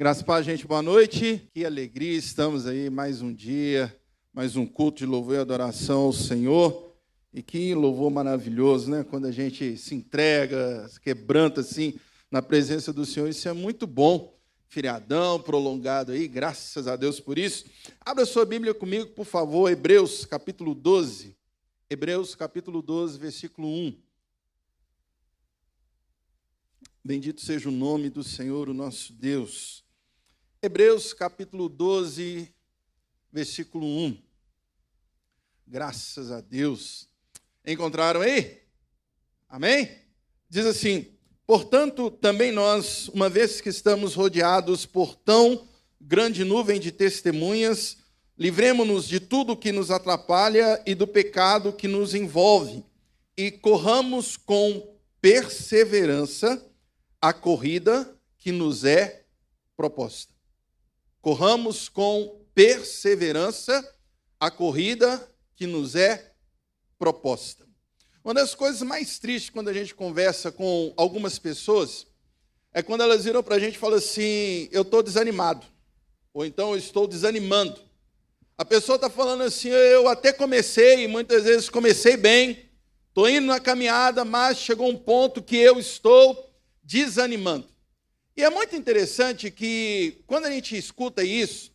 Graças 0.00 0.26
a 0.26 0.40
gente, 0.40 0.66
boa 0.66 0.80
noite. 0.80 1.46
Que 1.52 1.62
alegria, 1.62 2.16
estamos 2.16 2.66
aí 2.66 2.88
mais 2.88 3.20
um 3.20 3.30
dia, 3.30 3.94
mais 4.32 4.56
um 4.56 4.64
culto 4.64 5.00
de 5.00 5.04
louvor 5.04 5.34
e 5.34 5.38
adoração 5.38 6.04
ao 6.04 6.12
Senhor. 6.14 6.96
E 7.34 7.42
que 7.42 7.74
louvor 7.74 8.10
maravilhoso, 8.10 8.90
né? 8.90 9.04
Quando 9.04 9.26
a 9.26 9.30
gente 9.30 9.76
se 9.76 9.94
entrega, 9.94 10.88
se 10.88 10.98
quebranta 10.98 11.60
assim 11.60 12.00
na 12.30 12.40
presença 12.40 12.94
do 12.94 13.04
Senhor, 13.04 13.28
isso 13.28 13.46
é 13.46 13.52
muito 13.52 13.86
bom. 13.86 14.34
Feriadão 14.70 15.38
prolongado 15.38 16.12
aí, 16.12 16.26
graças 16.26 16.88
a 16.88 16.96
Deus 16.96 17.20
por 17.20 17.38
isso. 17.38 17.66
Abra 18.00 18.24
sua 18.24 18.46
Bíblia 18.46 18.72
comigo, 18.72 19.10
por 19.10 19.26
favor, 19.26 19.70
Hebreus 19.70 20.24
capítulo 20.24 20.74
12. 20.74 21.36
Hebreus 21.90 22.34
capítulo 22.34 22.80
12, 22.80 23.18
versículo 23.18 23.68
1. 23.68 23.94
Bendito 27.04 27.42
seja 27.42 27.68
o 27.68 27.72
nome 27.72 28.08
do 28.08 28.24
Senhor, 28.24 28.70
o 28.70 28.72
nosso 28.72 29.12
Deus. 29.12 29.79
Hebreus 30.62 31.14
capítulo 31.14 31.70
12, 31.70 32.52
versículo 33.32 33.86
1. 33.86 34.18
Graças 35.66 36.30
a 36.30 36.42
Deus. 36.42 37.08
Encontraram 37.66 38.20
aí? 38.20 38.60
Amém? 39.48 39.90
Diz 40.50 40.66
assim: 40.66 41.06
Portanto, 41.46 42.10
também 42.10 42.52
nós, 42.52 43.08
uma 43.08 43.30
vez 43.30 43.62
que 43.62 43.70
estamos 43.70 44.14
rodeados 44.14 44.84
por 44.84 45.16
tão 45.16 45.66
grande 45.98 46.44
nuvem 46.44 46.78
de 46.78 46.92
testemunhas, 46.92 47.96
livremos-nos 48.36 49.08
de 49.08 49.18
tudo 49.18 49.56
que 49.56 49.72
nos 49.72 49.90
atrapalha 49.90 50.82
e 50.84 50.94
do 50.94 51.06
pecado 51.06 51.72
que 51.72 51.88
nos 51.88 52.14
envolve, 52.14 52.84
e 53.34 53.50
corramos 53.50 54.36
com 54.36 54.94
perseverança 55.22 56.62
a 57.18 57.32
corrida 57.32 58.14
que 58.36 58.52
nos 58.52 58.84
é 58.84 59.24
proposta 59.74 60.29
corramos 61.20 61.88
com 61.88 62.40
perseverança 62.54 63.86
a 64.38 64.50
corrida 64.50 65.28
que 65.54 65.66
nos 65.66 65.94
é 65.94 66.32
proposta. 66.98 67.66
Uma 68.24 68.34
das 68.34 68.54
coisas 68.54 68.82
mais 68.82 69.18
tristes 69.18 69.50
quando 69.50 69.68
a 69.68 69.72
gente 69.72 69.94
conversa 69.94 70.52
com 70.52 70.92
algumas 70.96 71.38
pessoas 71.38 72.06
é 72.72 72.82
quando 72.82 73.02
elas 73.02 73.24
viram 73.24 73.42
para 73.42 73.56
a 73.56 73.58
gente 73.58 73.76
e 73.76 73.78
falam 73.78 73.98
assim: 73.98 74.68
eu 74.70 74.82
estou 74.82 75.02
desanimado, 75.02 75.66
ou 76.32 76.44
então 76.44 76.72
eu 76.72 76.78
estou 76.78 77.06
desanimando. 77.06 77.80
A 78.56 78.64
pessoa 78.64 78.96
está 78.96 79.08
falando 79.08 79.42
assim: 79.42 79.68
eu 79.68 80.06
até 80.06 80.32
comecei, 80.32 81.08
muitas 81.08 81.44
vezes 81.44 81.70
comecei 81.70 82.16
bem, 82.16 82.70
estou 83.08 83.28
indo 83.28 83.46
na 83.46 83.58
caminhada, 83.58 84.24
mas 84.24 84.58
chegou 84.58 84.88
um 84.88 84.96
ponto 84.96 85.42
que 85.42 85.56
eu 85.56 85.78
estou 85.78 86.50
desanimando. 86.82 87.68
E 88.40 88.42
é 88.42 88.48
muito 88.48 88.74
interessante 88.74 89.50
que, 89.50 90.22
quando 90.26 90.46
a 90.46 90.50
gente 90.50 90.74
escuta 90.74 91.22
isso, 91.22 91.70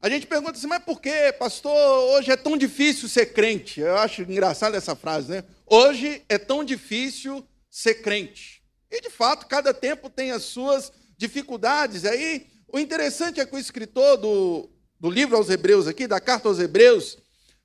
a 0.00 0.08
gente 0.08 0.24
pergunta 0.24 0.52
assim, 0.52 0.68
mas 0.68 0.84
por 0.84 1.00
que, 1.00 1.32
pastor, 1.32 1.76
hoje 2.14 2.30
é 2.30 2.36
tão 2.36 2.56
difícil 2.56 3.08
ser 3.08 3.32
crente? 3.32 3.80
Eu 3.80 3.96
acho 3.96 4.22
engraçada 4.22 4.76
essa 4.76 4.94
frase, 4.94 5.32
né? 5.32 5.42
Hoje 5.66 6.22
é 6.28 6.38
tão 6.38 6.62
difícil 6.62 7.44
ser 7.68 7.94
crente. 8.02 8.62
E, 8.88 9.00
de 9.00 9.10
fato, 9.10 9.48
cada 9.48 9.74
tempo 9.74 10.08
tem 10.08 10.30
as 10.30 10.44
suas 10.44 10.92
dificuldades. 11.18 12.04
Aí, 12.04 12.46
o 12.72 12.78
interessante 12.78 13.40
é 13.40 13.44
que 13.44 13.56
o 13.56 13.58
escritor 13.58 14.16
do, 14.16 14.70
do 15.00 15.10
livro 15.10 15.36
aos 15.36 15.50
Hebreus, 15.50 15.88
aqui, 15.88 16.06
da 16.06 16.20
carta 16.20 16.46
aos 16.46 16.60
Hebreus, 16.60 17.18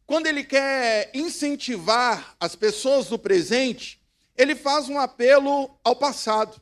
quando 0.07 0.25
ele 0.25 0.43
quer 0.43 1.11
incentivar 1.13 2.35
as 2.39 2.55
pessoas 2.55 3.05
do 3.05 3.19
presente, 3.19 4.01
ele 4.35 4.55
faz 4.55 4.89
um 4.89 4.97
apelo 4.97 5.69
ao 5.83 5.95
passado. 5.95 6.59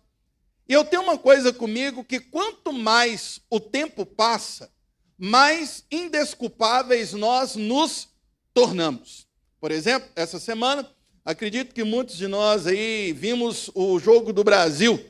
E 0.70 0.74
eu 0.74 0.86
tenho 0.86 1.02
uma 1.02 1.18
coisa 1.18 1.52
comigo 1.52 2.04
que 2.04 2.20
quanto 2.20 2.72
mais 2.72 3.42
o 3.50 3.60
tempo 3.60 4.06
passa, 4.06 4.72
mais 5.18 5.84
indesculpáveis 5.92 7.12
nós 7.12 7.56
nos 7.56 8.08
tornamos. 8.54 9.28
Por 9.60 9.72
exemplo, 9.72 10.08
essa 10.16 10.38
semana, 10.40 10.88
acredito 11.26 11.74
que 11.74 11.84
muitos 11.84 12.16
de 12.16 12.28
nós 12.28 12.68
aí 12.68 13.12
vimos 13.14 13.72
o 13.74 13.98
jogo 13.98 14.32
do 14.32 14.44
Brasil. 14.44 15.04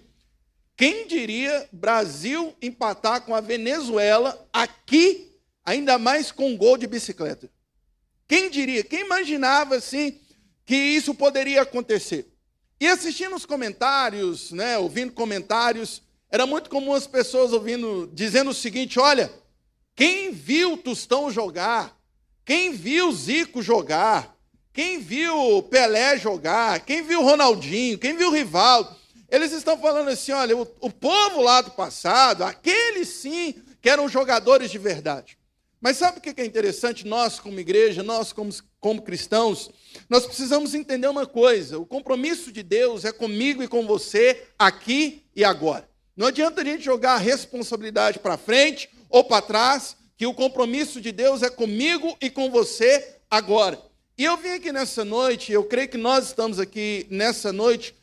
Quem 0.78 1.06
diria 1.06 1.68
Brasil 1.74 2.56
empatar 2.62 3.24
com 3.24 3.36
a 3.36 3.42
Venezuela 3.42 4.48
aqui, 4.54 5.30
ainda 5.66 5.98
mais 5.98 6.32
com 6.32 6.52
um 6.52 6.58
gol 6.58 6.78
de 6.78 6.88
bicicleta? 6.88 7.52
Quem 8.30 8.50
diria? 8.50 8.82
Quem 8.82 9.02
imaginava 9.02 9.76
assim 9.76 10.18
que 10.66 10.76
isso 10.76 11.14
poderia 11.14 11.64
acontecer? 11.64 12.32
E 12.80 12.88
assistindo 12.88 13.36
os 13.36 13.46
comentários, 13.46 14.52
né, 14.52 14.78
ouvindo 14.78 15.12
comentários, 15.12 16.02
era 16.32 16.46
muito 16.46 16.70
comum 16.70 16.94
as 16.94 17.08
pessoas 17.08 17.52
ouvindo, 17.52 18.10
dizendo 18.14 18.52
o 18.52 18.54
seguinte: 18.54 19.00
olha, 19.00 19.32
quem 19.96 20.32
viu 20.32 20.78
Tostão 20.78 21.32
jogar, 21.32 21.98
quem 22.46 22.72
viu 22.72 23.12
Zico 23.12 23.62
jogar, 23.62 24.36
quem 24.72 25.00
viu 25.00 25.64
Pelé 25.64 26.18
jogar, 26.18 26.80
quem 26.82 27.02
viu 27.02 27.22
Ronaldinho, 27.24 27.98
quem 27.98 28.16
viu 28.16 28.32
Rivaldo, 28.32 28.96
eles 29.28 29.52
estão 29.52 29.78
falando 29.78 30.10
assim: 30.10 30.32
olha, 30.32 30.56
o, 30.56 30.68
o 30.80 30.92
povo 30.92 31.42
lá 31.42 31.62
do 31.62 31.72
passado, 31.72 32.44
aqueles 32.44 33.10
sim 33.10 33.56
que 33.82 33.90
eram 33.90 34.08
jogadores 34.08 34.70
de 34.70 34.78
verdade. 34.78 35.39
Mas 35.82 35.98
sabe 35.98 36.20
o 36.20 36.22
que 36.22 36.42
é 36.42 36.46
interessante? 36.46 37.08
Nós, 37.08 37.40
como 37.40 37.60
igreja, 37.60 38.04
nós, 38.04 38.34
como, 38.34 38.54
como 38.80 39.02
cristãos, 39.02 39.70
nós 40.10 40.26
precisamos 40.26 40.74
entender 40.74 41.08
uma 41.08 41.26
coisa: 41.26 41.80
o 41.80 41.86
compromisso 41.86 42.52
de 42.52 42.62
Deus 42.62 43.06
é 43.06 43.12
comigo 43.12 43.64
e 43.64 43.68
com 43.68 43.86
você, 43.88 44.44
aqui 44.58 45.24
e 45.36 45.44
agora. 45.44 45.90
Não 46.18 46.28
adianta 46.28 46.62
a 46.62 46.66
gente 46.66 46.84
jogar 46.84 47.14
a 47.14 47.18
responsabilidade 47.18 48.20
para 48.20 48.38
frente 48.38 48.90
ou 49.10 49.24
para 49.24 49.42
trás, 49.42 49.96
que 50.18 50.26
o 50.26 50.34
compromisso 50.34 51.00
de 51.00 51.14
Deus 51.14 51.42
é 51.42 51.50
comigo 51.50 52.18
e 52.20 52.30
com 52.30 52.52
você 52.52 53.16
agora. 53.32 53.82
E 54.18 54.26
eu 54.26 54.36
vim 54.36 54.50
aqui 54.50 54.70
nessa 54.74 55.06
noite, 55.06 55.54
eu 55.54 55.64
creio 55.64 55.88
que 55.88 55.98
nós 55.98 56.26
estamos 56.26 56.60
aqui 56.60 57.08
nessa 57.10 57.54
noite, 57.54 57.96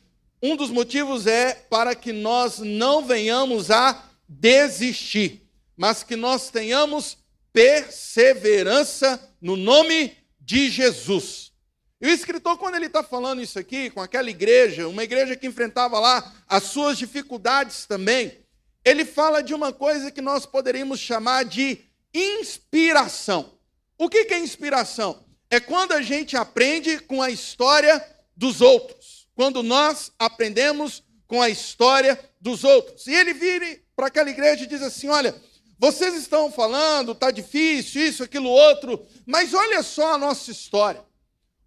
um 0.42 0.56
dos 0.56 0.70
motivos 0.70 1.26
é 1.26 1.52
para 1.52 1.94
que 1.94 2.10
nós 2.10 2.58
não 2.58 3.04
venhamos 3.04 3.70
a 3.70 4.02
desistir, 4.26 5.42
mas 5.76 6.02
que 6.02 6.16
nós 6.16 6.48
tenhamos 6.48 7.18
perseverança 7.56 9.18
no 9.40 9.56
nome 9.56 10.14
de 10.38 10.68
Jesus. 10.68 11.52
E 11.98 12.06
o 12.06 12.10
escritor, 12.10 12.58
quando 12.58 12.74
ele 12.74 12.84
está 12.84 13.02
falando 13.02 13.40
isso 13.40 13.58
aqui, 13.58 13.88
com 13.88 14.02
aquela 14.02 14.28
igreja, 14.28 14.86
uma 14.86 15.02
igreja 15.02 15.34
que 15.34 15.46
enfrentava 15.46 15.98
lá 15.98 16.34
as 16.46 16.64
suas 16.64 16.98
dificuldades 16.98 17.86
também, 17.86 18.36
ele 18.84 19.06
fala 19.06 19.42
de 19.42 19.54
uma 19.54 19.72
coisa 19.72 20.10
que 20.10 20.20
nós 20.20 20.44
poderíamos 20.44 21.00
chamar 21.00 21.46
de 21.46 21.78
inspiração. 22.12 23.54
O 23.96 24.10
que 24.10 24.34
é 24.34 24.38
inspiração? 24.38 25.24
É 25.48 25.58
quando 25.58 25.92
a 25.92 26.02
gente 26.02 26.36
aprende 26.36 26.98
com 26.98 27.22
a 27.22 27.30
história 27.30 28.06
dos 28.36 28.60
outros. 28.60 29.30
Quando 29.34 29.62
nós 29.62 30.12
aprendemos 30.18 31.02
com 31.26 31.40
a 31.40 31.48
história 31.48 32.20
dos 32.38 32.64
outros. 32.64 33.06
E 33.06 33.14
ele 33.14 33.32
vira 33.32 33.78
para 33.96 34.08
aquela 34.08 34.28
igreja 34.28 34.64
e 34.64 34.66
diz 34.66 34.82
assim: 34.82 35.08
Olha, 35.08 35.34
vocês 35.78 36.14
estão 36.14 36.50
falando, 36.50 37.12
está 37.12 37.30
difícil, 37.30 38.02
isso, 38.02 38.22
aquilo, 38.22 38.48
outro, 38.48 39.04
mas 39.26 39.52
olha 39.52 39.82
só 39.82 40.14
a 40.14 40.18
nossa 40.18 40.50
história. 40.50 41.04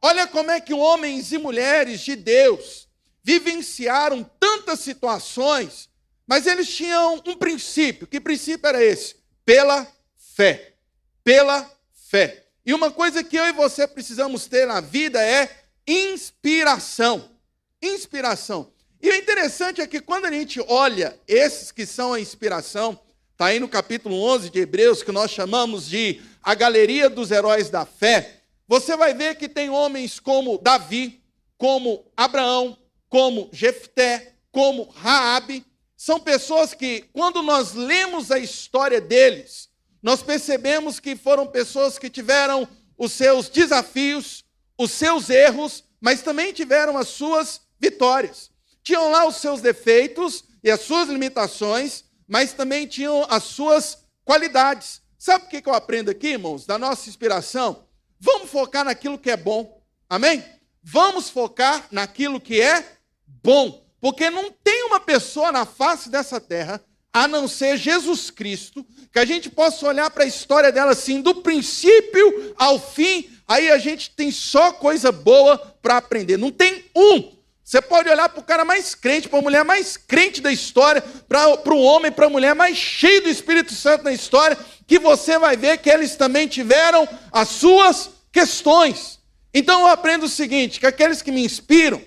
Olha 0.01 0.25
como 0.25 0.49
é 0.49 0.59
que 0.59 0.73
homens 0.73 1.31
e 1.31 1.37
mulheres 1.37 2.01
de 2.01 2.15
Deus 2.15 2.87
vivenciaram 3.21 4.23
tantas 4.39 4.79
situações, 4.79 5.89
mas 6.25 6.47
eles 6.47 6.73
tinham 6.73 7.21
um 7.25 7.35
princípio. 7.35 8.07
Que 8.07 8.19
princípio 8.19 8.67
era 8.67 8.83
esse? 8.83 9.17
Pela 9.45 9.87
fé. 10.35 10.73
Pela 11.23 11.69
fé. 12.09 12.45
E 12.65 12.73
uma 12.73 12.91
coisa 12.91 13.23
que 13.23 13.35
eu 13.35 13.45
e 13.45 13.51
você 13.51 13.87
precisamos 13.87 14.47
ter 14.47 14.65
na 14.65 14.79
vida 14.79 15.23
é 15.23 15.65
inspiração. 15.85 17.29
Inspiração. 17.81 18.71
E 19.01 19.09
o 19.09 19.15
interessante 19.15 19.81
é 19.81 19.87
que 19.87 20.01
quando 20.01 20.25
a 20.25 20.31
gente 20.31 20.59
olha 20.67 21.19
esses 21.27 21.71
que 21.71 21.85
são 21.85 22.13
a 22.13 22.19
inspiração, 22.19 22.99
Está 23.39 23.45
aí 23.45 23.59
no 23.61 23.69
capítulo 23.69 24.21
11 24.21 24.49
de 24.49 24.59
Hebreus, 24.59 25.01
que 25.01 25.13
nós 25.13 25.31
chamamos 25.31 25.87
de 25.87 26.19
a 26.43 26.53
galeria 26.53 27.09
dos 27.09 27.31
heróis 27.31 27.69
da 27.69 27.85
fé. 27.85 28.41
Você 28.67 28.97
vai 28.97 29.13
ver 29.13 29.37
que 29.37 29.47
tem 29.47 29.69
homens 29.69 30.19
como 30.19 30.57
Davi, 30.57 31.23
como 31.57 32.03
Abraão, 32.17 32.77
como 33.07 33.49
Jefté, 33.53 34.33
como 34.51 34.89
Raabe. 34.89 35.65
São 35.95 36.19
pessoas 36.19 36.73
que, 36.73 37.05
quando 37.13 37.41
nós 37.41 37.73
lemos 37.73 38.29
a 38.29 38.37
história 38.37 38.99
deles, 38.99 39.69
nós 40.03 40.21
percebemos 40.21 40.99
que 40.99 41.15
foram 41.15 41.47
pessoas 41.47 41.97
que 41.97 42.09
tiveram 42.09 42.67
os 42.97 43.13
seus 43.13 43.47
desafios, 43.47 44.43
os 44.77 44.91
seus 44.91 45.29
erros, 45.29 45.85
mas 46.01 46.21
também 46.21 46.51
tiveram 46.51 46.97
as 46.97 47.07
suas 47.07 47.61
vitórias. 47.79 48.51
Tinham 48.83 49.09
lá 49.09 49.25
os 49.25 49.37
seus 49.37 49.61
defeitos 49.61 50.43
e 50.61 50.69
as 50.69 50.81
suas 50.81 51.07
limitações, 51.07 52.03
mas 52.29 52.53
também 52.53 52.85
tinham 52.85 53.25
as 53.27 53.43
suas 53.43 54.05
qualidades. 54.23 55.01
Sabe 55.17 55.45
o 55.45 55.47
que 55.49 55.67
eu 55.67 55.73
aprendo 55.73 56.11
aqui, 56.11 56.27
irmãos, 56.27 56.65
da 56.65 56.77
nossa 56.77 57.09
inspiração? 57.09 57.83
Vamos 58.19 58.51
focar 58.51 58.85
naquilo 58.85 59.17
que 59.17 59.31
é 59.31 59.35
bom. 59.35 59.81
Amém? 60.07 60.45
Vamos 60.83 61.29
focar 61.29 61.87
naquilo 61.91 62.39
que 62.39 62.61
é 62.61 62.85
bom. 63.25 63.83
Porque 63.99 64.29
não 64.29 64.51
tem 64.51 64.83
uma 64.83 64.99
pessoa 64.99 65.51
na 65.51 65.65
face 65.65 66.09
dessa 66.09 66.39
terra, 66.39 66.81
a 67.11 67.27
não 67.27 67.47
ser 67.47 67.75
Jesus 67.75 68.29
Cristo, 68.29 68.85
que 69.11 69.19
a 69.19 69.25
gente 69.25 69.49
possa 69.49 69.87
olhar 69.87 70.09
para 70.11 70.23
a 70.23 70.27
história 70.27 70.71
dela 70.71 70.91
assim, 70.91 71.21
do 71.21 71.41
princípio 71.41 72.53
ao 72.57 72.79
fim, 72.79 73.29
aí 73.47 73.71
a 73.71 73.79
gente 73.79 74.11
tem 74.11 74.31
só 74.31 74.71
coisa 74.71 75.11
boa 75.11 75.57
para 75.81 75.97
aprender. 75.97 76.37
Não 76.37 76.51
tem 76.51 76.85
um. 76.95 77.38
Você 77.69 77.83
pode 77.83 78.09
olhar 78.09 78.27
para 78.27 78.39
o 78.39 78.43
cara 78.43 78.65
mais 78.65 78.95
crente, 78.95 79.29
para 79.29 79.37
a 79.37 79.43
mulher 79.43 79.63
mais 79.63 79.95
crente 79.95 80.41
da 80.41 80.51
história, 80.51 81.03
para 81.27 81.71
o 81.71 81.79
homem, 81.79 82.11
para 82.11 82.25
a 82.25 82.29
mulher 82.29 82.55
mais 82.55 82.75
cheio 82.75 83.21
do 83.21 83.29
Espírito 83.29 83.75
Santo 83.75 84.05
na 84.05 84.11
história, 84.11 84.57
que 84.87 84.97
você 84.97 85.37
vai 85.37 85.55
ver 85.55 85.77
que 85.77 85.87
eles 85.87 86.15
também 86.15 86.47
tiveram 86.47 87.07
as 87.31 87.47
suas 87.49 88.09
questões. 88.31 89.19
Então 89.53 89.81
eu 89.81 89.87
aprendo 89.87 90.25
o 90.25 90.27
seguinte: 90.27 90.79
que 90.79 90.87
aqueles 90.87 91.21
que 91.21 91.31
me 91.31 91.45
inspiram, 91.45 92.01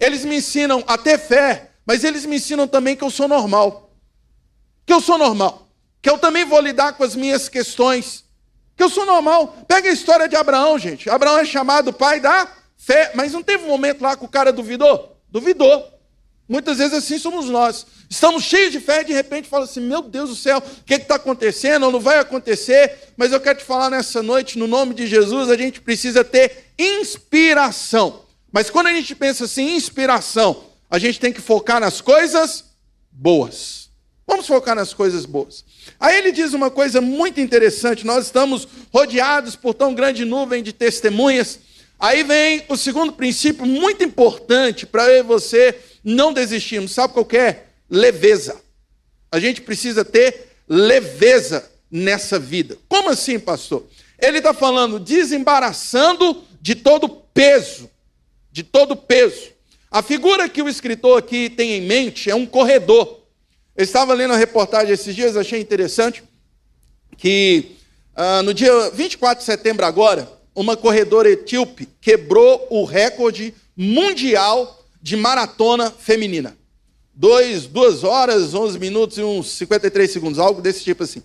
eles 0.00 0.24
me 0.24 0.38
ensinam 0.38 0.82
a 0.84 0.98
ter 0.98 1.16
fé, 1.16 1.70
mas 1.86 2.02
eles 2.02 2.26
me 2.26 2.34
ensinam 2.34 2.66
também 2.66 2.96
que 2.96 3.04
eu 3.04 3.10
sou 3.10 3.28
normal. 3.28 3.94
Que 4.84 4.92
eu 4.92 5.00
sou 5.00 5.16
normal. 5.16 5.68
Que 6.02 6.10
eu 6.10 6.18
também 6.18 6.44
vou 6.44 6.58
lidar 6.60 6.94
com 6.94 7.04
as 7.04 7.14
minhas 7.14 7.48
questões. 7.48 8.24
Que 8.76 8.82
eu 8.82 8.90
sou 8.90 9.06
normal. 9.06 9.58
Pega 9.68 9.88
a 9.88 9.92
história 9.92 10.28
de 10.28 10.34
Abraão, 10.34 10.76
gente. 10.76 11.08
Abraão 11.08 11.38
é 11.38 11.44
chamado 11.44 11.92
pai 11.92 12.18
da 12.18 12.63
fé, 12.84 13.12
mas 13.14 13.32
não 13.32 13.42
teve 13.42 13.64
um 13.64 13.68
momento 13.68 14.02
lá 14.02 14.16
que 14.16 14.24
o 14.24 14.28
cara 14.28 14.52
duvidou? 14.52 15.16
Duvidou. 15.30 15.90
Muitas 16.46 16.76
vezes 16.78 16.92
assim 16.92 17.18
somos 17.18 17.46
nós. 17.46 17.86
Estamos 18.08 18.42
cheios 18.44 18.70
de 18.70 18.78
fé 18.78 19.00
e 19.00 19.06
de 19.06 19.12
repente 19.12 19.48
fala 19.48 19.64
assim: 19.64 19.80
Meu 19.80 20.02
Deus 20.02 20.28
do 20.28 20.36
céu, 20.36 20.58
o 20.58 20.84
que 20.84 20.94
está 20.94 21.14
acontecendo? 21.14 21.90
Não 21.90 22.00
vai 22.00 22.18
acontecer? 22.18 23.12
Mas 23.16 23.32
eu 23.32 23.40
quero 23.40 23.58
te 23.58 23.64
falar 23.64 23.88
nessa 23.88 24.22
noite, 24.22 24.58
no 24.58 24.66
nome 24.66 24.94
de 24.94 25.06
Jesus, 25.06 25.48
a 25.48 25.56
gente 25.56 25.80
precisa 25.80 26.22
ter 26.22 26.72
inspiração. 26.78 28.24
Mas 28.52 28.68
quando 28.68 28.88
a 28.88 28.92
gente 28.92 29.14
pensa 29.14 29.46
assim, 29.46 29.74
inspiração, 29.74 30.64
a 30.90 30.98
gente 30.98 31.18
tem 31.18 31.32
que 31.32 31.40
focar 31.40 31.80
nas 31.80 32.00
coisas 32.00 32.64
boas. 33.10 33.88
Vamos 34.26 34.46
focar 34.46 34.74
nas 34.74 34.92
coisas 34.92 35.24
boas. 35.26 35.64
Aí 35.98 36.16
ele 36.16 36.32
diz 36.32 36.52
uma 36.52 36.70
coisa 36.70 37.00
muito 37.00 37.40
interessante: 37.40 38.06
nós 38.06 38.26
estamos 38.26 38.68
rodeados 38.92 39.56
por 39.56 39.72
tão 39.72 39.94
grande 39.94 40.24
nuvem 40.24 40.62
de 40.62 40.72
testemunhas. 40.72 41.58
Aí 42.04 42.22
vem 42.22 42.62
o 42.68 42.76
segundo 42.76 43.14
princípio 43.14 43.64
muito 43.64 44.04
importante 44.04 44.84
para 44.84 45.08
eu 45.08 45.20
e 45.20 45.22
você 45.22 45.74
não 46.04 46.34
desistirmos. 46.34 46.92
Sabe 46.92 47.14
qual 47.14 47.26
é? 47.32 47.62
Leveza. 47.88 48.60
A 49.32 49.40
gente 49.40 49.62
precisa 49.62 50.04
ter 50.04 50.50
leveza 50.68 51.66
nessa 51.90 52.38
vida. 52.38 52.76
Como 52.90 53.08
assim, 53.08 53.38
pastor? 53.38 53.86
Ele 54.18 54.36
está 54.36 54.52
falando 54.52 55.00
desembaraçando 55.00 56.44
de 56.60 56.74
todo 56.74 57.08
peso. 57.08 57.90
De 58.52 58.62
todo 58.62 58.94
peso. 58.94 59.52
A 59.90 60.02
figura 60.02 60.46
que 60.46 60.60
o 60.60 60.68
escritor 60.68 61.18
aqui 61.18 61.48
tem 61.48 61.72
em 61.72 61.80
mente 61.80 62.28
é 62.28 62.34
um 62.34 62.44
corredor. 62.44 63.22
Eu 63.74 63.82
estava 63.82 64.12
lendo 64.12 64.34
a 64.34 64.36
reportagem 64.36 64.92
esses 64.92 65.16
dias, 65.16 65.38
achei 65.38 65.58
interessante 65.58 66.22
que 67.16 67.76
ah, 68.14 68.42
no 68.42 68.52
dia 68.52 68.90
24 68.90 69.38
de 69.38 69.46
setembro 69.46 69.86
agora, 69.86 70.43
uma 70.54 70.76
corredora 70.76 71.28
etíope 71.30 71.88
quebrou 72.00 72.66
o 72.70 72.84
recorde 72.84 73.54
mundial 73.76 74.84
de 75.02 75.16
maratona 75.16 75.90
feminina. 75.90 76.56
Dois, 77.12 77.66
duas 77.66 78.04
horas, 78.04 78.54
11 78.54 78.78
minutos 78.78 79.18
e 79.18 79.22
uns 79.22 79.48
53 79.50 80.10
segundos, 80.10 80.38
algo 80.38 80.62
desse 80.62 80.82
tipo 80.82 81.02
assim. 81.02 81.22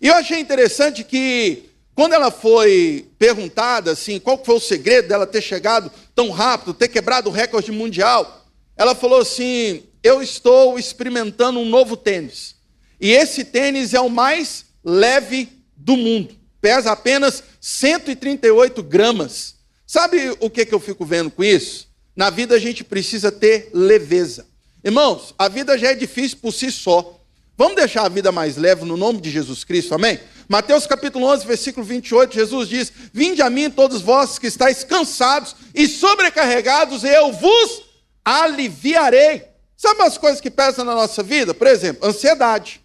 E 0.00 0.08
eu 0.08 0.14
achei 0.14 0.38
interessante 0.38 1.04
que 1.04 1.64
quando 1.94 2.14
ela 2.14 2.30
foi 2.30 3.08
perguntada 3.18 3.92
assim, 3.92 4.18
qual 4.18 4.42
foi 4.42 4.56
o 4.56 4.60
segredo 4.60 5.08
dela 5.08 5.26
ter 5.26 5.42
chegado 5.42 5.90
tão 6.14 6.30
rápido, 6.30 6.74
ter 6.74 6.88
quebrado 6.88 7.28
o 7.28 7.32
recorde 7.32 7.70
mundial, 7.70 8.46
ela 8.76 8.94
falou 8.94 9.20
assim: 9.20 9.84
"Eu 10.02 10.22
estou 10.22 10.78
experimentando 10.78 11.60
um 11.60 11.68
novo 11.68 11.96
tênis. 11.96 12.56
E 13.00 13.10
esse 13.10 13.44
tênis 13.44 13.94
é 13.94 14.00
o 14.00 14.08
mais 14.08 14.66
leve 14.84 15.48
do 15.76 15.96
mundo. 15.96 16.41
Pesa 16.62 16.92
apenas 16.92 17.42
138 17.60 18.82
gramas. 18.84 19.56
Sabe 19.84 20.34
o 20.38 20.48
que, 20.48 20.64
que 20.64 20.72
eu 20.72 20.80
fico 20.80 21.04
vendo 21.04 21.30
com 21.30 21.42
isso? 21.42 21.88
Na 22.14 22.30
vida 22.30 22.54
a 22.54 22.58
gente 22.58 22.84
precisa 22.84 23.32
ter 23.32 23.68
leveza. 23.74 24.46
Irmãos, 24.84 25.34
a 25.36 25.48
vida 25.48 25.76
já 25.76 25.90
é 25.90 25.94
difícil 25.94 26.38
por 26.40 26.52
si 26.52 26.70
só. 26.70 27.18
Vamos 27.58 27.74
deixar 27.74 28.06
a 28.06 28.08
vida 28.08 28.30
mais 28.30 28.56
leve 28.56 28.84
no 28.84 28.96
nome 28.96 29.20
de 29.20 29.28
Jesus 29.28 29.64
Cristo, 29.64 29.94
amém? 29.94 30.20
Mateus 30.48 30.86
capítulo 30.86 31.26
11, 31.26 31.46
versículo 31.46 31.84
28, 31.84 32.34
Jesus 32.34 32.68
diz: 32.68 32.92
Vinde 33.12 33.42
a 33.42 33.50
mim 33.50 33.68
todos 33.68 34.00
vós 34.00 34.38
que 34.38 34.46
estáis 34.46 34.84
cansados 34.84 35.56
e 35.74 35.88
sobrecarregados, 35.88 37.02
e 37.02 37.08
eu 37.08 37.32
vos 37.32 37.82
aliviarei. 38.24 39.42
Sabe 39.76 40.02
as 40.02 40.16
coisas 40.16 40.40
que 40.40 40.50
pesam 40.50 40.84
na 40.84 40.94
nossa 40.94 41.24
vida? 41.24 41.52
Por 41.52 41.66
exemplo, 41.66 42.08
ansiedade. 42.08 42.80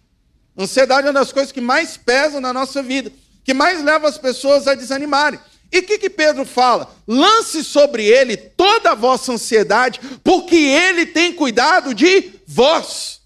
Ansiedade 0.56 1.06
é 1.06 1.10
uma 1.10 1.20
das 1.20 1.30
coisas 1.30 1.52
que 1.52 1.60
mais 1.60 1.96
pesam 1.96 2.40
na 2.40 2.52
nossa 2.52 2.82
vida, 2.82 3.12
que 3.48 3.54
mais 3.54 3.82
leva 3.82 4.06
as 4.06 4.18
pessoas 4.18 4.68
a 4.68 4.74
desanimarem. 4.74 5.40
E 5.72 5.78
o 5.78 5.82
que, 5.82 5.96
que 5.96 6.10
Pedro 6.10 6.44
fala? 6.44 6.94
Lance 7.06 7.64
sobre 7.64 8.04
ele 8.04 8.36
toda 8.36 8.90
a 8.90 8.94
vossa 8.94 9.32
ansiedade, 9.32 10.00
porque 10.22 10.54
ele 10.54 11.06
tem 11.06 11.32
cuidado 11.32 11.94
de 11.94 12.30
vós. 12.46 13.22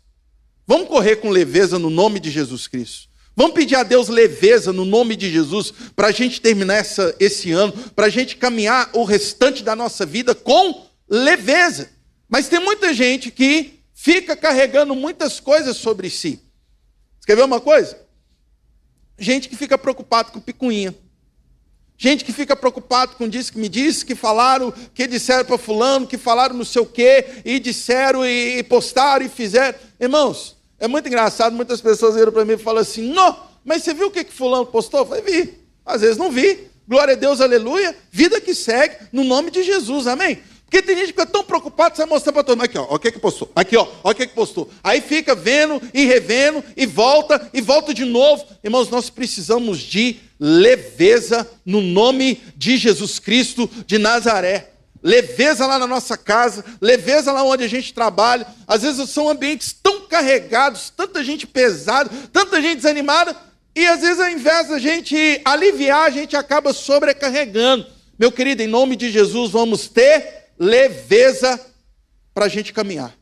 Vamos 0.64 0.86
correr 0.86 1.16
com 1.16 1.28
leveza 1.28 1.76
no 1.76 1.90
nome 1.90 2.20
de 2.20 2.30
Jesus 2.30 2.68
Cristo. 2.68 3.08
Vamos 3.34 3.52
pedir 3.54 3.74
a 3.74 3.82
Deus 3.82 4.06
leveza 4.06 4.72
no 4.72 4.84
nome 4.84 5.16
de 5.16 5.28
Jesus 5.28 5.74
para 5.96 6.06
a 6.06 6.12
gente 6.12 6.40
terminar 6.40 6.76
essa, 6.76 7.12
esse 7.18 7.50
ano, 7.50 7.72
para 7.96 8.06
a 8.06 8.10
gente 8.10 8.36
caminhar 8.36 8.90
o 8.92 9.02
restante 9.02 9.64
da 9.64 9.74
nossa 9.74 10.06
vida 10.06 10.36
com 10.36 10.86
leveza. 11.10 11.90
Mas 12.28 12.46
tem 12.46 12.60
muita 12.60 12.94
gente 12.94 13.28
que 13.32 13.80
fica 13.92 14.36
carregando 14.36 14.94
muitas 14.94 15.40
coisas 15.40 15.76
sobre 15.78 16.08
si. 16.08 16.40
Ver 17.26 17.42
uma 17.42 17.60
coisa? 17.60 17.98
Gente 19.22 19.48
que 19.48 19.54
fica 19.54 19.78
preocupado 19.78 20.32
com 20.32 20.40
picuinha. 20.40 20.92
Gente 21.96 22.24
que 22.24 22.32
fica 22.32 22.56
preocupado 22.56 23.14
com 23.14 23.28
diz 23.28 23.50
que 23.50 23.56
me 23.56 23.68
disse, 23.68 24.04
que 24.04 24.16
falaram, 24.16 24.74
que 24.92 25.06
disseram 25.06 25.44
para 25.44 25.56
fulano, 25.56 26.08
que 26.08 26.18
falaram 26.18 26.56
não 26.56 26.64
sei 26.64 26.82
o 26.82 26.86
quê, 26.86 27.26
e 27.44 27.60
disseram, 27.60 28.26
e, 28.26 28.58
e 28.58 28.62
postaram, 28.64 29.24
e 29.24 29.28
fizeram. 29.28 29.78
Irmãos, 30.00 30.56
é 30.76 30.88
muito 30.88 31.06
engraçado, 31.06 31.54
muitas 31.54 31.80
pessoas 31.80 32.16
viram 32.16 32.32
para 32.32 32.44
mim 32.44 32.54
e 32.54 32.58
falam 32.58 32.82
assim, 32.82 33.12
não, 33.12 33.38
mas 33.64 33.84
você 33.84 33.94
viu 33.94 34.08
o 34.08 34.10
que, 34.10 34.24
que 34.24 34.32
fulano 34.32 34.66
postou? 34.66 35.00
Eu 35.00 35.06
falei, 35.06 35.22
vi. 35.22 35.54
Às 35.86 36.00
vezes 36.00 36.16
não 36.16 36.28
vi. 36.28 36.66
Glória 36.88 37.14
a 37.14 37.16
Deus, 37.16 37.40
aleluia. 37.40 37.96
Vida 38.10 38.40
que 38.40 38.56
segue, 38.56 38.96
no 39.12 39.22
nome 39.22 39.52
de 39.52 39.62
Jesus, 39.62 40.08
amém? 40.08 40.42
Porque 40.72 40.86
tem 40.86 40.96
gente 40.96 41.12
que 41.12 41.20
fica 41.20 41.26
tão 41.26 41.44
preocupado, 41.44 41.94
você 41.94 42.00
vai 42.00 42.08
mostrar 42.08 42.32
para 42.32 42.42
todo 42.42 42.56
mundo. 42.56 42.64
Aqui, 42.64 42.78
ó, 42.78 42.86
o 42.88 42.98
que 42.98 43.12
que 43.12 43.18
postou. 43.18 43.52
Aqui, 43.54 43.76
ó, 43.76 43.86
o 44.02 44.14
que 44.14 44.26
que 44.26 44.34
postou. 44.34 44.70
Aí 44.82 45.02
fica 45.02 45.34
vendo 45.34 45.82
e 45.92 46.06
revendo, 46.06 46.64
e 46.74 46.86
volta, 46.86 47.50
e 47.52 47.60
volta 47.60 47.92
de 47.92 48.06
novo. 48.06 48.46
Irmãos, 48.64 48.88
nós 48.88 49.10
precisamos 49.10 49.80
de 49.80 50.16
leveza 50.40 51.46
no 51.66 51.82
nome 51.82 52.42
de 52.56 52.78
Jesus 52.78 53.18
Cristo 53.18 53.68
de 53.86 53.98
Nazaré. 53.98 54.70
Leveza 55.02 55.66
lá 55.66 55.78
na 55.78 55.86
nossa 55.86 56.16
casa, 56.16 56.64
leveza 56.80 57.30
lá 57.32 57.42
onde 57.42 57.64
a 57.64 57.68
gente 57.68 57.92
trabalha. 57.92 58.46
Às 58.66 58.80
vezes 58.80 59.10
são 59.10 59.28
ambientes 59.28 59.74
tão 59.74 60.06
carregados, 60.06 60.88
tanta 60.88 61.22
gente 61.22 61.46
pesada, 61.46 62.10
tanta 62.32 62.62
gente 62.62 62.76
desanimada, 62.76 63.36
e 63.76 63.86
às 63.86 64.00
vezes 64.00 64.20
ao 64.20 64.30
invés 64.30 64.68
da 64.68 64.78
gente 64.78 65.38
aliviar, 65.44 66.06
a 66.06 66.10
gente 66.10 66.34
acaba 66.34 66.72
sobrecarregando. 66.72 67.84
Meu 68.18 68.32
querido, 68.32 68.62
em 68.62 68.68
nome 68.68 68.96
de 68.96 69.10
Jesus, 69.10 69.50
vamos 69.50 69.86
ter 69.86 70.41
leveza 70.58 71.58
para 72.34 72.46
a 72.46 72.48
gente 72.48 72.72
caminhar. 72.72 73.16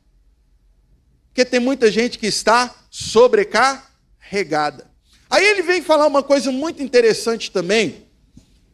Porque 1.28 1.44
tem 1.44 1.60
muita 1.60 1.90
gente 1.90 2.18
que 2.18 2.26
está 2.26 2.75
sobrecarregada. 2.90 4.90
Aí 5.28 5.44
ele 5.44 5.62
vem 5.62 5.80
falar 5.80 6.06
uma 6.06 6.22
coisa 6.22 6.50
muito 6.50 6.82
interessante 6.82 7.50
também. 7.50 8.06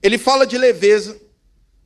Ele 0.02 0.18
fala 0.18 0.46
de 0.46 0.56
leveza, 0.56 1.20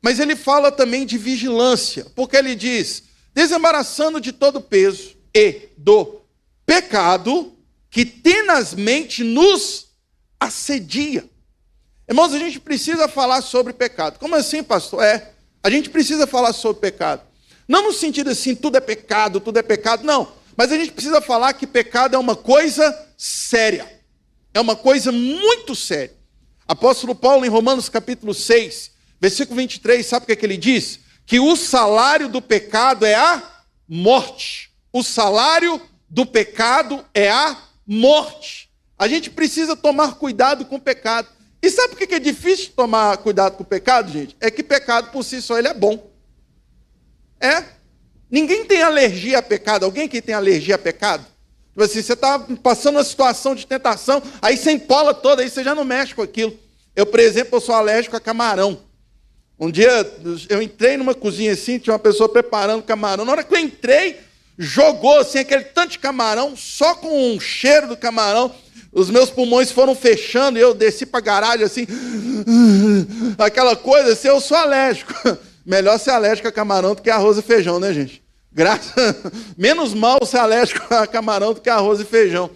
mas 0.01 0.21
ele 0.21 0.37
fala 0.37 0.71
também 0.71 1.05
de 1.05 1.19
vigilância, 1.19 2.07
porque 2.15 2.37
ele 2.37 2.55
diz: 2.55 3.05
desembaraçando 3.35 4.21
de 4.21 4.33
todo 4.33 4.61
peso 4.61 5.17
e 5.35 5.69
do 5.77 6.21
pecado 6.65 7.57
que 7.91 8.05
tenazmente 8.05 9.25
nos 9.25 9.89
assedia. 10.39 11.29
Irmãos, 12.09 12.33
a 12.33 12.39
gente 12.39 12.61
precisa 12.61 13.09
falar 13.09 13.43
sobre 13.43 13.73
pecado. 13.73 14.19
Como 14.19 14.37
assim, 14.37 14.63
pastor? 14.63 15.03
É, 15.03 15.30
a 15.63 15.71
gente 15.71 15.91
precisa 15.91 16.27
falar 16.27 16.53
sobre 16.53 16.81
pecado. 16.81 17.23
Não 17.69 17.85
no 17.85 17.93
sentido 17.93 18.31
assim, 18.31 18.55
tudo 18.55 18.77
é 18.77 18.81
pecado, 18.81 19.41
tudo 19.41 19.59
é 19.59 19.63
pecado, 19.63 20.05
não. 20.05 20.33
Mas 20.57 20.73
a 20.73 20.77
gente 20.77 20.93
precisa 20.93 21.21
falar 21.21 21.53
que 21.53 21.67
pecado 21.67 22.17
é 22.17 22.19
uma 22.19 22.35
coisa 22.35 23.09
séria. 23.17 24.01
É 24.53 24.61
uma 24.61 24.75
coisa 24.75 25.13
muito 25.13 25.75
séria. 25.75 26.15
Apóstolo 26.67 27.15
Paulo, 27.15 27.45
em 27.45 27.49
Romanos 27.49 27.89
capítulo 27.89 28.35
6, 28.35 28.91
versículo 29.21 29.57
23, 29.57 30.05
sabe 30.05 30.25
o 30.25 30.27
que, 30.27 30.33
é 30.33 30.37
que 30.37 30.47
ele 30.47 30.57
diz? 30.57 31.01
Que 31.27 31.39
o 31.39 31.55
salário 31.57 32.29
do 32.29 32.43
pecado 32.43 33.05
é 33.05 33.15
a 33.15 33.43
morte. 33.89 34.71
O 34.93 35.03
salário 35.03 35.81
do 36.09 36.27
pecado 36.27 37.05
é 37.15 37.31
a 37.31 37.57
morte. 37.87 38.71
A 38.99 39.07
gente 39.09 39.31
precisa 39.31 39.77
tomar 39.77 40.15
cuidado 40.15 40.65
com 40.65 40.77
o 40.77 40.81
pecado. 40.81 41.29
E 41.63 41.71
sabe 41.71 41.95
por 41.95 42.07
que 42.07 42.15
é 42.15 42.19
difícil 42.19 42.73
tomar 42.75 43.17
cuidado 43.19 43.57
com 43.57 43.63
o 43.63 43.67
pecado, 43.67 44.11
gente? 44.11 44.37
É 44.41 44.51
que 44.51 44.63
pecado 44.63 45.11
por 45.11 45.23
si 45.23 45.43
só 45.43 45.59
ele 45.59 45.69
é 45.69 45.75
bom. 45.75 46.11
É. 47.39 47.65
Ninguém 48.31 48.65
tem 48.65 48.83
alergia 48.83 49.39
a 49.39 49.43
pecado. 49.43 49.85
Alguém 49.85 50.09
que 50.09 50.23
tem 50.23 50.35
alergia 50.35 50.77
a 50.77 50.79
pecado? 50.79 51.27
Tipo 51.71 51.83
assim, 51.85 52.03
você 52.03 52.13
está 52.13 52.39
passando 52.63 52.97
uma 52.97 53.05
situação 53.05 53.55
de 53.55 53.67
tentação, 53.67 54.23
aí 54.43 54.57
você 54.57 54.73
empola 54.73 55.15
toda, 55.15 55.43
aí 55.43 55.49
você 55.49 55.63
já 55.63 55.75
não 55.75 55.85
mexe 55.85 56.15
com 56.15 56.23
aquilo. 56.23 56.57
Eu, 56.95 57.07
por 57.07 57.21
exemplo, 57.21 57.57
eu 57.57 57.61
sou 57.61 57.75
alérgico 57.75 58.17
a 58.17 58.21
camarão. 58.21 58.81
Um 59.59 59.71
dia 59.71 59.91
eu 60.49 60.61
entrei 60.63 60.97
numa 60.97 61.15
cozinha 61.15 61.53
assim, 61.53 61.79
tinha 61.79 61.93
uma 61.93 61.99
pessoa 61.99 62.29
preparando 62.29 62.83
camarão. 62.83 63.25
Na 63.25 63.33
hora 63.33 63.45
que 63.45 63.55
eu 63.55 63.59
entrei, 63.59 64.19
jogou 64.59 65.19
assim 65.19 65.39
aquele 65.39 65.65
tanto 65.65 65.93
de 65.93 65.99
camarão, 65.99 66.57
só 66.57 66.95
com 66.95 67.35
um 67.35 67.39
cheiro 67.39 67.89
do 67.89 67.97
camarão. 67.97 68.55
Os 68.93 69.09
meus 69.09 69.31
pulmões 69.31 69.71
foram 69.71 69.95
fechando 69.95 70.59
e 70.59 70.63
eu 70.63 70.75
desci 70.75 71.07
para 71.07 71.21
garagem 71.21 71.65
assim, 71.65 71.87
aquela 73.39 73.77
coisa 73.77 74.13
assim, 74.13 74.29
eu 74.29 74.41
sou 74.41 74.57
alérgico. 74.57 75.15
Melhor 75.65 75.99
ser 75.99 76.11
alérgico 76.11 76.49
a 76.49 76.53
camarão 76.53 76.95
do 76.95 77.03
que 77.03 77.11
a 77.11 77.15
arroz 77.15 77.39
e 77.39 77.43
feijão, 77.43 77.79
né, 77.79 77.93
gente? 77.93 78.23
Graças... 78.53 78.93
Menos 79.57 79.95
mal 79.95 80.25
ser 80.27 80.39
alérgico 80.39 80.93
a 80.93 81.07
camarão 81.07 81.55
do 81.55 81.61
que 81.61 81.71
a 81.71 81.77
arroz 81.77 82.01
e 82.01 82.05
feijão. 82.05 82.51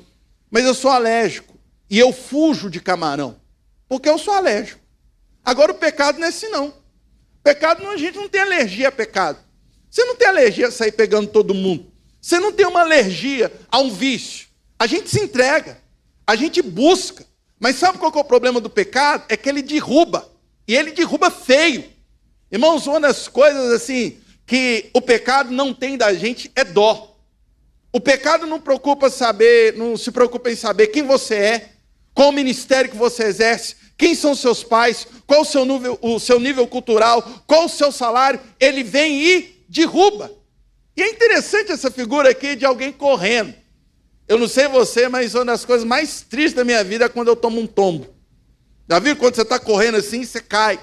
Mas 0.50 0.64
eu 0.64 0.74
sou 0.74 0.90
alérgico 0.90 1.54
e 1.88 1.98
eu 1.98 2.12
fujo 2.12 2.68
de 2.68 2.80
camarão, 2.80 3.36
porque 3.88 4.08
eu 4.08 4.18
sou 4.18 4.34
alérgico. 4.34 4.80
Agora 5.44 5.70
o 5.70 5.76
pecado 5.76 6.18
não 6.18 6.26
é 6.26 6.30
assim 6.30 6.48
não. 6.48 6.74
Pecado 7.42 7.86
a 7.86 7.96
gente 7.96 8.16
não 8.16 8.28
tem 8.28 8.40
alergia 8.40 8.88
a 8.88 8.92
pecado. 8.92 9.38
Você 9.90 10.02
não 10.04 10.16
tem 10.16 10.26
alergia 10.26 10.68
a 10.68 10.72
sair 10.72 10.92
pegando 10.92 11.28
todo 11.28 11.54
mundo. 11.54 11.86
Você 12.20 12.40
não 12.40 12.50
tem 12.50 12.66
uma 12.66 12.80
alergia 12.80 13.52
a 13.70 13.78
um 13.78 13.92
vício. 13.92 14.48
A 14.78 14.86
gente 14.86 15.10
se 15.10 15.20
entrega. 15.20 15.83
A 16.26 16.36
gente 16.36 16.62
busca. 16.62 17.26
Mas 17.58 17.76
sabe 17.76 17.98
qual 17.98 18.12
é 18.14 18.18
o 18.18 18.24
problema 18.24 18.60
do 18.60 18.70
pecado? 18.70 19.24
É 19.28 19.36
que 19.36 19.48
ele 19.48 19.62
derruba. 19.62 20.28
E 20.66 20.74
ele 20.74 20.92
derruba 20.92 21.30
feio. 21.30 21.84
Irmãos, 22.50 22.86
uma 22.86 23.00
das 23.00 23.28
coisas 23.28 23.72
assim 23.72 24.18
que 24.46 24.90
o 24.92 25.00
pecado 25.00 25.50
não 25.50 25.72
tem 25.72 25.96
da 25.96 26.12
gente 26.12 26.50
é 26.54 26.64
dó. 26.64 27.16
O 27.92 28.00
pecado 28.00 28.46
não 28.46 28.60
preocupa 28.60 29.08
saber, 29.08 29.76
não 29.76 29.96
se 29.96 30.10
preocupa 30.10 30.50
em 30.50 30.56
saber 30.56 30.88
quem 30.88 31.02
você 31.02 31.34
é, 31.36 31.68
qual 32.12 32.30
o 32.30 32.32
ministério 32.32 32.90
que 32.90 32.96
você 32.96 33.24
exerce, 33.24 33.76
quem 33.96 34.14
são 34.14 34.34
seus 34.34 34.64
pais, 34.64 35.06
qual 35.26 35.42
o 35.42 35.44
seu 35.44 35.64
nível, 35.64 35.98
o 36.02 36.18
seu 36.18 36.40
nível 36.40 36.66
cultural, 36.66 37.22
qual 37.46 37.66
o 37.66 37.68
seu 37.68 37.92
salário. 37.92 38.40
Ele 38.58 38.82
vem 38.82 39.22
e 39.22 39.64
derruba. 39.68 40.30
E 40.96 41.02
é 41.02 41.08
interessante 41.08 41.72
essa 41.72 41.90
figura 41.90 42.30
aqui 42.30 42.54
de 42.54 42.64
alguém 42.64 42.92
correndo. 42.92 43.54
Eu 44.26 44.38
não 44.38 44.48
sei 44.48 44.68
você, 44.68 45.08
mas 45.08 45.34
uma 45.34 45.44
das 45.44 45.64
coisas 45.64 45.86
mais 45.86 46.22
tristes 46.22 46.54
da 46.54 46.64
minha 46.64 46.82
vida 46.82 47.04
é 47.04 47.08
quando 47.08 47.28
eu 47.28 47.36
tomo 47.36 47.60
um 47.60 47.66
tombo. 47.66 48.14
Viu 49.02 49.16
quando 49.16 49.34
você 49.34 49.42
está 49.42 49.58
correndo 49.58 49.96
assim, 49.96 50.24
você 50.24 50.40
cai, 50.40 50.78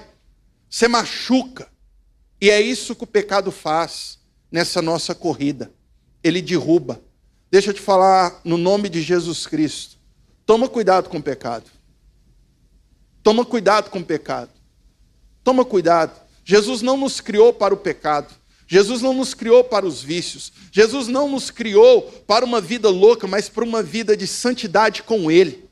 você 0.68 0.88
machuca. 0.88 1.68
E 2.40 2.50
é 2.50 2.60
isso 2.60 2.94
que 2.94 3.04
o 3.04 3.06
pecado 3.06 3.50
faz 3.52 4.18
nessa 4.50 4.82
nossa 4.82 5.14
corrida. 5.14 5.72
Ele 6.22 6.42
derruba. 6.42 7.00
Deixa 7.50 7.70
eu 7.70 7.74
te 7.74 7.80
falar 7.80 8.40
no 8.44 8.56
nome 8.56 8.88
de 8.88 9.02
Jesus 9.02 9.46
Cristo. 9.46 9.98
Toma 10.44 10.68
cuidado 10.68 11.08
com 11.08 11.18
o 11.18 11.22
pecado. 11.22 11.70
Toma 13.22 13.44
cuidado 13.44 13.90
com 13.90 14.00
o 14.00 14.04
pecado. 14.04 14.50
Toma 15.44 15.64
cuidado. 15.64 16.20
Jesus 16.44 16.82
não 16.82 16.96
nos 16.96 17.20
criou 17.20 17.52
para 17.52 17.74
o 17.74 17.76
pecado. 17.76 18.34
Jesus 18.72 19.02
não 19.02 19.12
nos 19.12 19.34
criou 19.34 19.62
para 19.62 19.84
os 19.84 20.02
vícios. 20.02 20.50
Jesus 20.72 21.06
não 21.06 21.28
nos 21.28 21.50
criou 21.50 22.04
para 22.26 22.42
uma 22.42 22.58
vida 22.58 22.88
louca, 22.88 23.26
mas 23.26 23.46
para 23.46 23.62
uma 23.62 23.82
vida 23.82 24.16
de 24.16 24.26
santidade 24.26 25.02
com 25.02 25.30
Ele. 25.30 25.68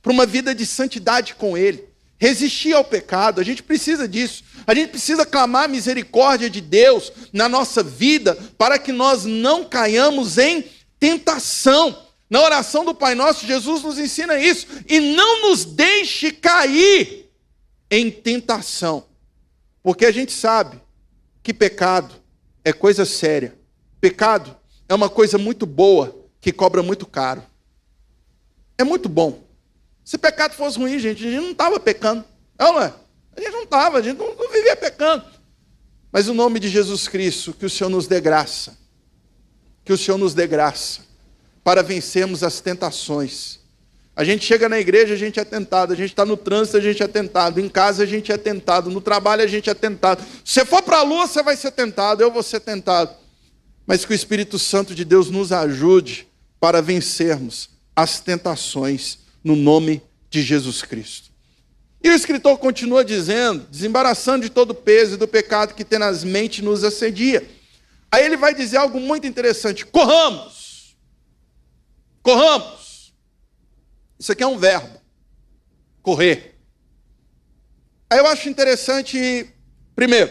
Para 0.00 0.12
uma 0.12 0.24
vida 0.24 0.54
de 0.54 0.64
santidade 0.64 1.34
com 1.34 1.58
Ele. 1.58 1.82
Resistir 2.18 2.72
ao 2.72 2.84
pecado, 2.84 3.40
a 3.40 3.42
gente 3.44 3.64
precisa 3.64 4.06
disso. 4.06 4.44
A 4.64 4.72
gente 4.72 4.90
precisa 4.90 5.26
clamar 5.26 5.64
a 5.64 5.68
misericórdia 5.68 6.48
de 6.48 6.60
Deus 6.60 7.12
na 7.32 7.48
nossa 7.48 7.82
vida 7.82 8.38
para 8.56 8.78
que 8.78 8.92
nós 8.92 9.24
não 9.24 9.64
caiamos 9.64 10.38
em 10.38 10.64
tentação. 11.00 12.00
Na 12.30 12.40
oração 12.42 12.84
do 12.84 12.94
Pai 12.94 13.16
Nosso, 13.16 13.44
Jesus 13.44 13.82
nos 13.82 13.98
ensina 13.98 14.38
isso. 14.38 14.68
E 14.88 15.00
não 15.00 15.48
nos 15.48 15.64
deixe 15.64 16.30
cair 16.30 17.28
em 17.90 18.08
tentação. 18.08 19.04
Porque 19.82 20.06
a 20.06 20.12
gente 20.12 20.30
sabe 20.30 20.80
que 21.42 21.52
pecado 21.52 22.19
é 22.64 22.72
coisa 22.72 23.04
séria. 23.04 23.56
Pecado 24.00 24.56
é 24.88 24.94
uma 24.94 25.08
coisa 25.08 25.38
muito 25.38 25.66
boa 25.66 26.16
que 26.40 26.52
cobra 26.52 26.82
muito 26.82 27.06
caro. 27.06 27.42
É 28.76 28.84
muito 28.84 29.08
bom. 29.08 29.42
Se 30.04 30.18
pecado 30.18 30.54
fosse 30.54 30.78
ruim, 30.78 30.98
gente, 30.98 31.26
a 31.26 31.30
gente 31.30 31.42
não 31.42 31.52
estava 31.52 31.78
pecando. 31.78 32.24
Não, 32.58 32.80
é? 32.80 32.92
A 33.36 33.40
gente 33.40 33.52
não 33.52 33.62
estava, 33.62 33.98
a 33.98 34.02
gente 34.02 34.18
não, 34.18 34.34
não 34.34 34.50
vivia 34.50 34.74
pecando. 34.74 35.24
Mas 36.10 36.28
o 36.28 36.34
nome 36.34 36.58
de 36.58 36.68
Jesus 36.68 37.06
Cristo, 37.06 37.52
que 37.52 37.66
o 37.66 37.70
Senhor 37.70 37.90
nos 37.90 38.06
dê 38.06 38.20
graça. 38.20 38.76
Que 39.84 39.92
o 39.92 39.98
Senhor 39.98 40.18
nos 40.18 40.34
dê 40.34 40.46
graça 40.46 41.02
para 41.62 41.82
vencermos 41.82 42.42
as 42.42 42.60
tentações 42.60 43.59
a 44.20 44.24
gente 44.24 44.44
chega 44.44 44.68
na 44.68 44.78
igreja, 44.78 45.14
a 45.14 45.16
gente 45.16 45.40
é 45.40 45.44
tentado. 45.46 45.94
A 45.94 45.96
gente 45.96 46.10
está 46.10 46.26
no 46.26 46.36
trânsito, 46.36 46.76
a 46.76 46.80
gente 46.80 47.02
é 47.02 47.08
tentado. 47.08 47.58
Em 47.58 47.70
casa, 47.70 48.02
a 48.02 48.06
gente 48.06 48.30
é 48.30 48.36
tentado. 48.36 48.90
No 48.90 49.00
trabalho, 49.00 49.42
a 49.42 49.46
gente 49.46 49.70
é 49.70 49.72
tentado. 49.72 50.22
Se 50.44 50.60
você 50.60 50.64
for 50.66 50.82
para 50.82 50.98
a 50.98 51.02
lua, 51.02 51.26
você 51.26 51.42
vai 51.42 51.56
ser 51.56 51.70
tentado. 51.70 52.22
Eu 52.22 52.30
vou 52.30 52.42
ser 52.42 52.60
tentado. 52.60 53.16
Mas 53.86 54.04
que 54.04 54.12
o 54.12 54.14
Espírito 54.14 54.58
Santo 54.58 54.94
de 54.94 55.06
Deus 55.06 55.30
nos 55.30 55.52
ajude 55.52 56.28
para 56.60 56.82
vencermos 56.82 57.70
as 57.96 58.20
tentações 58.20 59.20
no 59.42 59.56
nome 59.56 60.02
de 60.28 60.42
Jesus 60.42 60.82
Cristo. 60.82 61.30
E 62.04 62.10
o 62.10 62.14
escritor 62.14 62.58
continua 62.58 63.02
dizendo, 63.02 63.66
desembaraçando 63.70 64.44
de 64.44 64.50
todo 64.50 64.72
o 64.72 64.74
peso 64.74 65.14
e 65.14 65.16
do 65.16 65.26
pecado 65.26 65.72
que 65.72 65.82
tenazmente 65.82 66.60
nos 66.60 66.84
assedia. 66.84 67.42
Aí 68.12 68.22
ele 68.22 68.36
vai 68.36 68.54
dizer 68.54 68.76
algo 68.76 69.00
muito 69.00 69.26
interessante: 69.26 69.86
corramos, 69.86 70.94
corramos. 72.22 72.79
Isso 74.20 74.32
aqui 74.32 74.42
é 74.42 74.46
um 74.46 74.58
verbo. 74.58 75.00
Correr. 76.02 76.56
Aí 78.10 78.18
eu 78.18 78.26
acho 78.26 78.50
interessante, 78.50 79.48
primeiro, 79.96 80.30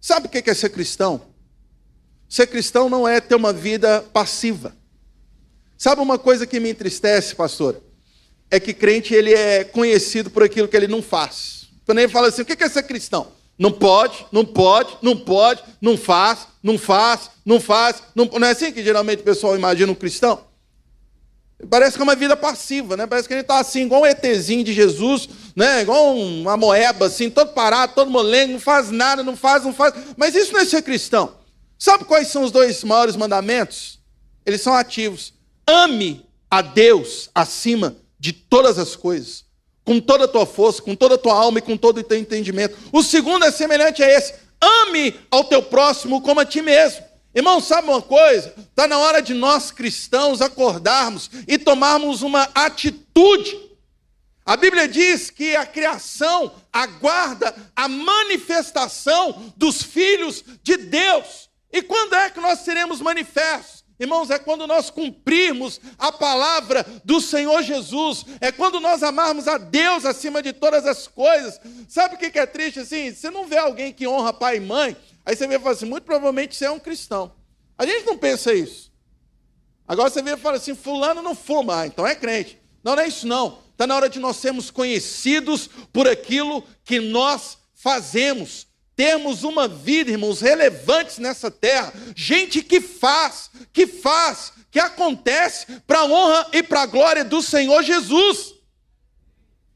sabe 0.00 0.28
o 0.28 0.30
que 0.30 0.48
é 0.48 0.54
ser 0.54 0.70
cristão? 0.70 1.20
Ser 2.26 2.46
cristão 2.46 2.88
não 2.88 3.06
é 3.06 3.20
ter 3.20 3.34
uma 3.34 3.52
vida 3.52 4.00
passiva. 4.14 4.74
Sabe 5.76 6.00
uma 6.00 6.18
coisa 6.18 6.46
que 6.46 6.58
me 6.58 6.70
entristece, 6.70 7.34
pastor? 7.34 7.82
É 8.50 8.58
que 8.58 8.72
crente 8.72 9.12
ele 9.12 9.34
é 9.34 9.62
conhecido 9.62 10.30
por 10.30 10.42
aquilo 10.42 10.66
que 10.66 10.76
ele 10.76 10.88
não 10.88 11.02
faz. 11.02 11.68
Quando 11.84 11.98
ele 11.98 12.08
fala 12.08 12.28
assim, 12.28 12.40
o 12.40 12.46
que 12.46 12.64
é 12.64 12.68
ser 12.68 12.84
cristão? 12.84 13.32
Não 13.58 13.70
pode, 13.70 14.24
não 14.32 14.44
pode, 14.44 14.96
não 15.02 15.18
pode, 15.18 15.62
não 15.82 15.98
faz, 15.98 16.48
não 16.62 16.78
faz, 16.78 17.30
não 17.44 17.60
faz. 17.60 18.02
Não, 18.14 18.24
não 18.24 18.46
é 18.46 18.52
assim 18.52 18.72
que 18.72 18.82
geralmente 18.82 19.20
o 19.20 19.24
pessoal 19.24 19.54
imagina 19.54 19.92
um 19.92 19.94
cristão? 19.94 20.53
Parece 21.70 21.96
que 21.96 22.02
é 22.02 22.04
uma 22.04 22.16
vida 22.16 22.36
passiva, 22.36 22.96
né? 22.96 23.06
Parece 23.06 23.28
que 23.28 23.34
gente 23.34 23.44
está 23.44 23.58
assim, 23.58 23.82
igual 23.82 24.02
um 24.02 24.06
ETzinho 24.06 24.64
de 24.64 24.72
Jesus, 24.72 25.28
né? 25.54 25.82
Igual 25.82 26.16
uma 26.16 26.56
moeba, 26.56 27.06
assim, 27.06 27.30
todo 27.30 27.52
parado, 27.52 27.94
todo 27.94 28.10
molengo, 28.10 28.54
não 28.54 28.60
faz 28.60 28.90
nada, 28.90 29.22
não 29.22 29.36
faz, 29.36 29.64
não 29.64 29.72
faz. 29.72 29.94
Mas 30.16 30.34
isso 30.34 30.52
não 30.52 30.60
é 30.60 30.64
ser 30.64 30.82
cristão. 30.82 31.36
Sabe 31.78 32.04
quais 32.04 32.28
são 32.28 32.42
os 32.42 32.50
dois 32.50 32.82
maiores 32.82 33.16
mandamentos? 33.16 34.00
Eles 34.44 34.60
são 34.60 34.74
ativos. 34.74 35.32
Ame 35.66 36.26
a 36.50 36.60
Deus 36.60 37.30
acima 37.34 37.96
de 38.18 38.32
todas 38.32 38.78
as 38.78 38.96
coisas, 38.96 39.44
com 39.84 40.00
toda 40.00 40.24
a 40.24 40.28
tua 40.28 40.46
força, 40.46 40.82
com 40.82 40.94
toda 40.94 41.14
a 41.14 41.18
tua 41.18 41.34
alma 41.34 41.58
e 41.58 41.62
com 41.62 41.76
todo 41.76 41.98
o 41.98 42.02
teu 42.02 42.18
entendimento. 42.18 42.76
O 42.92 43.02
segundo 43.02 43.44
é 43.44 43.50
semelhante 43.50 44.02
a 44.02 44.10
esse: 44.10 44.34
ame 44.60 45.14
ao 45.30 45.44
teu 45.44 45.62
próximo 45.62 46.20
como 46.20 46.40
a 46.40 46.44
ti 46.44 46.60
mesmo. 46.60 47.04
Irmão, 47.34 47.60
sabe 47.60 47.88
uma 47.88 48.00
coisa? 48.00 48.54
Está 48.56 48.86
na 48.86 48.98
hora 48.98 49.20
de 49.20 49.34
nós 49.34 49.70
cristãos 49.70 50.40
acordarmos 50.40 51.28
e 51.48 51.58
tomarmos 51.58 52.22
uma 52.22 52.48
atitude. 52.54 53.60
A 54.46 54.56
Bíblia 54.56 54.86
diz 54.86 55.30
que 55.30 55.56
a 55.56 55.66
criação 55.66 56.54
aguarda 56.72 57.54
a 57.74 57.88
manifestação 57.88 59.52
dos 59.56 59.82
filhos 59.82 60.44
de 60.62 60.76
Deus. 60.76 61.48
E 61.72 61.82
quando 61.82 62.14
é 62.14 62.30
que 62.30 62.40
nós 62.40 62.60
seremos 62.60 63.00
manifestos? 63.00 63.82
Irmãos, 63.98 64.28
é 64.30 64.38
quando 64.38 64.66
nós 64.66 64.90
cumprirmos 64.90 65.80
a 65.98 66.12
palavra 66.12 66.84
do 67.04 67.20
Senhor 67.20 67.62
Jesus, 67.62 68.24
é 68.40 68.52
quando 68.52 68.80
nós 68.80 69.02
amarmos 69.02 69.48
a 69.48 69.56
Deus 69.56 70.04
acima 70.04 70.42
de 70.42 70.52
todas 70.52 70.84
as 70.84 71.06
coisas. 71.06 71.60
Sabe 71.88 72.16
o 72.16 72.18
que 72.18 72.38
é 72.38 72.46
triste 72.46 72.80
assim? 72.80 73.14
Você 73.14 73.30
não 73.30 73.46
vê 73.46 73.56
alguém 73.56 73.92
que 73.92 74.06
honra 74.06 74.32
pai 74.32 74.56
e 74.56 74.60
mãe, 74.60 74.96
Aí 75.24 75.34
você 75.34 75.46
vê 75.46 75.56
e 75.56 75.58
fala 75.58 75.72
assim: 75.72 75.86
muito 75.86 76.04
provavelmente 76.04 76.54
você 76.54 76.66
é 76.66 76.70
um 76.70 76.78
cristão. 76.78 77.32
A 77.76 77.86
gente 77.86 78.04
não 78.06 78.16
pensa 78.18 78.52
isso. 78.52 78.92
Agora 79.86 80.10
você 80.10 80.22
vê 80.22 80.32
e 80.32 80.36
fala 80.36 80.56
assim: 80.56 80.74
Fulano 80.74 81.22
não 81.22 81.34
fuma, 81.34 81.80
ah, 81.80 81.86
então 81.86 82.06
é 82.06 82.14
crente. 82.14 82.58
Não, 82.82 82.94
não 82.94 83.02
é 83.02 83.08
isso 83.08 83.26
não. 83.26 83.58
Está 83.72 83.86
na 83.86 83.96
hora 83.96 84.08
de 84.08 84.20
nós 84.20 84.36
sermos 84.36 84.70
conhecidos 84.70 85.68
por 85.92 86.06
aquilo 86.06 86.62
que 86.84 87.00
nós 87.00 87.58
fazemos. 87.74 88.66
Termos 88.96 89.42
uma 89.42 89.66
vida, 89.66 90.12
irmãos, 90.12 90.40
relevantes 90.40 91.18
nessa 91.18 91.50
terra. 91.50 91.92
Gente 92.14 92.62
que 92.62 92.80
faz, 92.80 93.50
que 93.72 93.88
faz, 93.88 94.52
que 94.70 94.78
acontece 94.78 95.66
para 95.84 96.00
a 96.00 96.04
honra 96.04 96.46
e 96.52 96.62
para 96.62 96.82
a 96.82 96.86
glória 96.86 97.24
do 97.24 97.42
Senhor 97.42 97.82
Jesus. 97.82 98.54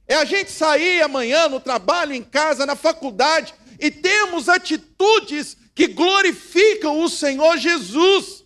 É 0.07 0.15
a 0.15 0.25
gente 0.25 0.53
sair 0.53 1.03
amanhã 1.03 1.49
no 1.49 1.59
trabalho, 1.59 2.15
em 2.15 2.23
casa, 2.23 2.65
na 2.65 2.77
faculdade, 2.77 3.53
e 3.79 3.91
temos 3.91 4.49
atitudes 4.49 5.57
que 5.75 5.87
glorificam 5.87 7.01
o 7.01 7.09
Senhor 7.09 7.57
Jesus. 7.57 8.45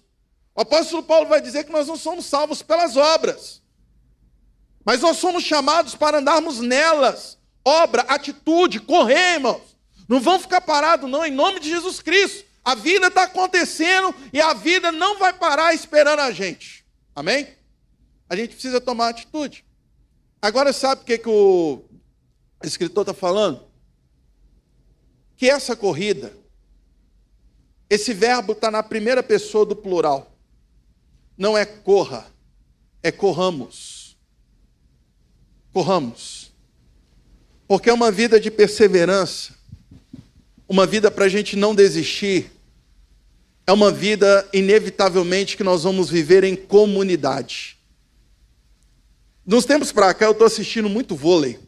O 0.55 0.61
apóstolo 0.61 1.03
Paulo 1.03 1.29
vai 1.29 1.41
dizer 1.41 1.65
que 1.65 1.73
nós 1.73 1.87
não 1.87 1.97
somos 1.97 2.27
salvos 2.27 2.62
pelas 2.62 2.97
obras, 2.97 3.62
mas 4.85 5.01
nós 5.01 5.17
somos 5.17 5.43
chamados 5.43 5.95
para 5.95 6.19
andarmos 6.19 6.61
nelas. 6.61 7.39
Obra, 7.65 8.03
atitude, 8.03 8.81
correr, 8.81 9.35
irmãos. 9.35 9.77
Não 10.09 10.21
vão 10.21 10.39
ficar 10.39 10.61
parados, 10.61 11.09
não, 11.09 11.25
em 11.25 11.31
nome 11.31 11.61
de 11.61 11.71
Jesus 11.71 12.01
Cristo. 12.01 12.45
A 12.65 12.75
vida 12.75 13.07
está 13.07 13.23
acontecendo 13.23 14.15
e 14.33 14.41
a 14.41 14.53
vida 14.53 14.93
não 14.93 15.19
vai 15.19 15.33
parar 15.33 15.75
esperando 15.75 16.21
a 16.21 16.31
gente. 16.31 16.85
Amém? 17.15 17.49
A 18.29 18.37
gente 18.37 18.53
precisa 18.53 18.81
tomar 18.81 19.09
atitude. 19.09 19.65
Agora, 20.41 20.73
sabe 20.73 21.03
o 21.03 21.05
que, 21.05 21.19
que 21.19 21.29
o 21.29 21.85
escritor 22.62 23.03
está 23.03 23.15
falando? 23.15 23.72
Que 25.42 25.50
essa 25.50 25.75
corrida, 25.75 26.32
esse 27.90 28.14
verbo 28.14 28.52
está 28.52 28.70
na 28.70 28.80
primeira 28.80 29.25
pessoa 29.25 29.66
do 29.66 29.75
plural. 29.75 30.32
Não 31.37 31.58
é 31.58 31.66
corra, 31.66 32.28
é 33.02 33.11
corramos. 33.11 34.16
Corramos. 35.72 36.52
Porque 37.66 37.90
é 37.90 37.92
uma 37.92 38.12
vida 38.12 38.38
de 38.38 38.52
perseverança 38.52 39.61
uma 40.68 40.87
vida 40.87 41.11
para 41.11 41.25
a 41.25 41.28
gente 41.28 41.56
não 41.56 41.75
desistir, 41.75 42.52
é 43.66 43.72
uma 43.72 43.90
vida, 43.90 44.49
inevitavelmente, 44.52 45.56
que 45.56 45.64
nós 45.64 45.82
vamos 45.82 46.08
viver 46.08 46.44
em 46.44 46.54
comunidade. 46.54 47.76
Nos 49.44 49.64
tempos 49.64 49.90
para 49.90 50.14
cá, 50.14 50.26
eu 50.26 50.30
estou 50.30 50.46
assistindo 50.46 50.88
muito 50.88 51.16
vôlei. 51.16 51.58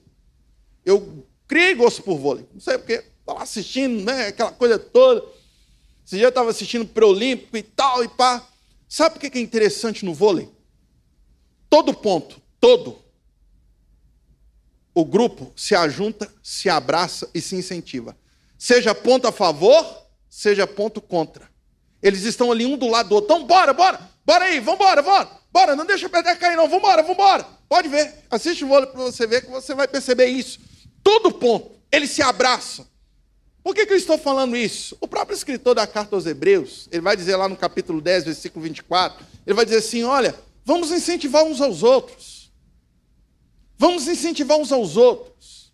Eu 0.85 1.27
criei 1.49 1.75
gosto 1.75 2.05
por 2.05 2.17
vôlei. 2.17 2.47
Não 2.55 2.61
sei 2.61 2.79
porque, 2.79 3.03
estava 3.25 3.43
assistindo, 3.43 4.05
né, 4.05 4.29
aquela 4.29 4.53
coisa 4.53 4.79
toda. 4.79 5.25
Esse 6.07 6.17
dia 6.17 6.27
eu 6.27 6.29
estava 6.29 6.51
assistindo 6.51 6.87
pré-olímpico 6.87 7.57
e 7.57 7.63
tal, 7.63 8.05
e 8.05 8.09
pá. 8.09 8.47
Sabe 8.89 9.17
o 9.17 9.21
que 9.21 9.39
é 9.39 9.41
interessante 9.41 10.05
no 10.05 10.15
vôlei? 10.15 10.49
Todo 11.69 11.93
ponto, 11.95 12.41
todo, 12.61 12.99
o 14.95 15.05
grupo 15.05 15.53
se 15.57 15.75
ajunta, 15.75 16.33
se 16.43 16.69
abraça 16.69 17.29
e 17.35 17.41
se 17.41 17.57
incentiva 17.57 18.17
seja 18.65 18.95
ponto 18.95 19.29
a 19.29 19.33
favor, 19.33 19.85
seja 20.27 20.67
ponto 20.67 20.99
contra. 20.99 21.47
Eles 22.03 22.23
estão 22.23 22.51
ali 22.51 22.65
um 22.65 22.79
do 22.79 22.89
lado 22.89 23.11
do 23.11 23.15
outro. 23.17 23.35
Então, 23.35 23.47
bora, 23.47 23.75
bora, 23.75 24.01
bora 24.25 24.47
aí, 24.47 24.59
vambora, 24.59 25.03
bora, 25.03 25.29
bora, 25.53 25.77
não 25.77 25.85
deixa 25.85 26.07
a 26.07 26.09
pedra 26.09 26.35
cair, 26.35 26.57
não, 26.57 26.67
vambora, 26.67 27.03
vambora. 27.03 27.47
Pode 27.69 27.89
ver, 27.89 28.25
assiste 28.31 28.65
o 28.65 28.69
vôlei 28.69 28.87
para 28.87 29.03
você 29.03 29.27
ver 29.27 29.43
que 29.43 29.51
você 29.51 29.75
vai 29.75 29.87
perceber 29.87 30.29
isso. 30.29 30.61
Todo 31.03 31.31
ponto, 31.31 31.73
eles 31.93 32.11
se 32.11 32.23
abraçam. 32.23 32.87
Por 33.65 33.75
que, 33.75 33.85
que 33.87 33.93
eu 33.95 33.97
estou 33.97 34.17
falando 34.17 34.57
isso? 34.57 34.97
O 35.01 35.09
próprio 35.09 35.35
escritor 35.35 35.75
da 35.75 35.87
carta 35.87 36.15
aos 36.15 36.27
Hebreus, 36.27 36.89
ele 36.93 37.03
vai 37.03 37.17
dizer 37.17 37.35
lá 37.35 37.49
no 37.49 37.57
capítulo 37.57 38.01
10, 38.01 38.25
versículo 38.27 38.63
24, 38.63 39.27
ele 39.45 39.57
vai 39.57 39.65
dizer 39.65 39.79
assim: 39.79 40.05
olha, 40.05 40.39
vamos 40.65 40.93
incentivar 40.93 41.43
uns 41.43 41.61
aos 41.61 41.83
outros. 41.83 42.53
Vamos 43.77 44.07
incentivar 44.07 44.59
uns 44.59 44.71
aos 44.71 44.97
outros. 44.97 45.73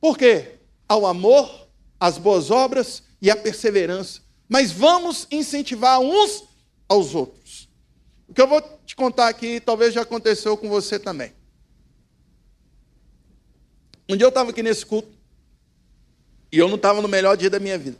Por 0.00 0.18
quê? 0.18 0.56
ao 0.88 1.06
amor, 1.06 1.68
às 1.98 2.18
boas 2.18 2.50
obras 2.50 3.02
e 3.20 3.30
à 3.30 3.36
perseverança. 3.36 4.20
Mas 4.48 4.70
vamos 4.70 5.26
incentivar 5.30 6.00
uns 6.00 6.44
aos 6.88 7.14
outros. 7.14 7.68
O 8.28 8.34
que 8.34 8.40
eu 8.40 8.46
vou 8.46 8.60
te 8.84 8.94
contar 8.94 9.28
aqui 9.28 9.60
talvez 9.60 9.94
já 9.94 10.02
aconteceu 10.02 10.56
com 10.56 10.68
você 10.68 10.98
também. 10.98 11.32
Um 14.08 14.16
dia 14.16 14.24
eu 14.24 14.28
estava 14.28 14.50
aqui 14.50 14.62
nesse 14.62 14.86
culto 14.86 15.15
e 16.56 16.58
eu 16.58 16.68
não 16.68 16.76
estava 16.76 17.02
no 17.02 17.08
melhor 17.08 17.36
dia 17.36 17.50
da 17.50 17.60
minha 17.60 17.76
vida. 17.76 17.98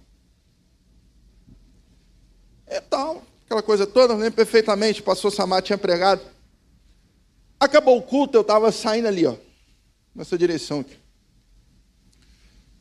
É 2.67 2.81
tal, 2.81 3.23
aquela 3.45 3.63
coisa 3.63 3.87
toda, 3.87 4.15
lembro 4.15 4.33
perfeitamente, 4.33 5.03
o 5.03 5.05
pastor 5.05 5.31
Samar 5.31 5.61
tinha 5.61 5.77
pregado. 5.77 6.23
Acabou 7.61 7.99
o 7.99 8.03
culto, 8.03 8.35
eu 8.35 8.41
estava 8.41 8.73
saindo 8.73 9.09
ali, 9.09 9.27
ó, 9.27 9.37
nessa 10.15 10.39
direção 10.39 10.81
aqui. 10.81 10.97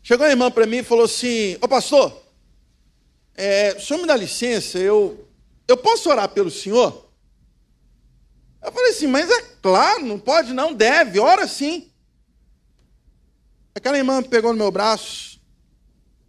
Chegou 0.01 0.25
a 0.25 0.29
irmã 0.29 0.49
para 0.49 0.65
mim 0.65 0.77
e 0.77 0.83
falou 0.83 1.03
assim: 1.03 1.57
Ô 1.61 1.67
pastor, 1.67 2.23
é, 3.35 3.75
o 3.77 3.81
senhor 3.81 3.99
me 3.99 4.07
dá 4.07 4.15
licença, 4.15 4.79
eu, 4.79 5.27
eu 5.67 5.75
posso 5.75 6.09
orar 6.09 6.29
pelo 6.29 6.49
senhor? 6.49 7.05
Eu 8.63 8.71
falei 8.71 8.91
assim, 8.91 9.07
mas 9.07 9.29
é 9.29 9.41
claro, 9.61 10.05
não 10.05 10.17
pode, 10.17 10.53
não, 10.53 10.73
deve, 10.73 11.19
ora 11.19 11.45
sim. 11.49 11.91
Aquela 13.75 13.97
irmã 13.97 14.23
pegou 14.23 14.53
no 14.53 14.57
meu 14.57 14.71
braço 14.71 15.34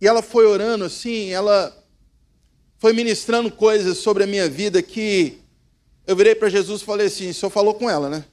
e 0.00 0.06
ela 0.06 0.22
foi 0.22 0.46
orando 0.46 0.84
assim, 0.84 1.30
ela 1.30 1.76
foi 2.78 2.92
ministrando 2.92 3.50
coisas 3.50 3.98
sobre 3.98 4.24
a 4.24 4.26
minha 4.26 4.48
vida 4.48 4.82
que 4.82 5.38
eu 6.06 6.14
virei 6.14 6.34
para 6.34 6.48
Jesus 6.48 6.82
e 6.82 6.84
falei 6.84 7.06
assim: 7.06 7.30
o 7.30 7.34
senhor 7.34 7.50
falou 7.50 7.74
com 7.74 7.88
ela, 7.88 8.08
né? 8.08 8.24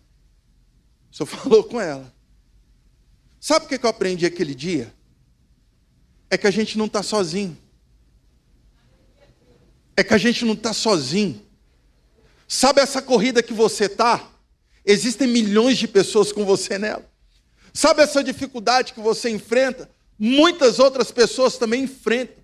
O 1.11 1.15
senhor 1.15 1.27
falou 1.27 1.63
com 1.63 1.79
ela. 1.79 2.13
Sabe 3.39 3.65
o 3.65 3.69
que 3.69 3.85
eu 3.85 3.89
aprendi 3.89 4.25
aquele 4.25 4.55
dia? 4.55 4.93
é 6.33 6.37
que 6.37 6.47
a 6.47 6.51
gente 6.51 6.79
não 6.79 6.87
está 6.87 7.03
sozinho. 7.03 7.55
É 9.95 10.03
que 10.03 10.15
a 10.15 10.17
gente 10.17 10.43
não 10.43 10.53
está 10.53 10.73
sozinho. 10.73 11.45
Sabe 12.47 12.81
essa 12.81 13.03
corrida 13.03 13.43
que 13.43 13.53
você 13.53 13.85
está? 13.85 14.31
Existem 14.83 15.27
milhões 15.27 15.77
de 15.77 15.87
pessoas 15.87 16.31
com 16.31 16.43
você 16.43 16.79
nela. 16.79 17.05
Sabe 17.71 18.01
essa 18.01 18.23
dificuldade 18.23 18.93
que 18.93 18.99
você 18.99 19.29
enfrenta? 19.29 19.87
Muitas 20.25 20.79
outras 20.79 21.11
pessoas 21.11 21.57
também 21.57 21.83
enfrentam. 21.83 22.41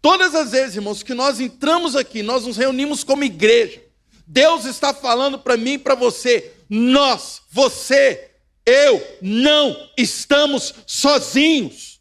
Todas 0.00 0.34
as 0.34 0.52
vezes, 0.52 0.76
irmãos, 0.76 1.02
que 1.02 1.12
nós 1.12 1.38
entramos 1.38 1.94
aqui, 1.94 2.22
nós 2.22 2.46
nos 2.46 2.56
reunimos 2.56 3.04
como 3.04 3.22
igreja. 3.22 3.82
Deus 4.26 4.64
está 4.64 4.94
falando 4.94 5.38
para 5.38 5.54
mim 5.54 5.72
e 5.72 5.78
para 5.78 5.94
você. 5.94 6.54
Nós, 6.70 7.42
você, 7.50 8.30
eu, 8.64 9.18
não 9.20 9.76
estamos 9.98 10.72
sozinhos. 10.86 12.00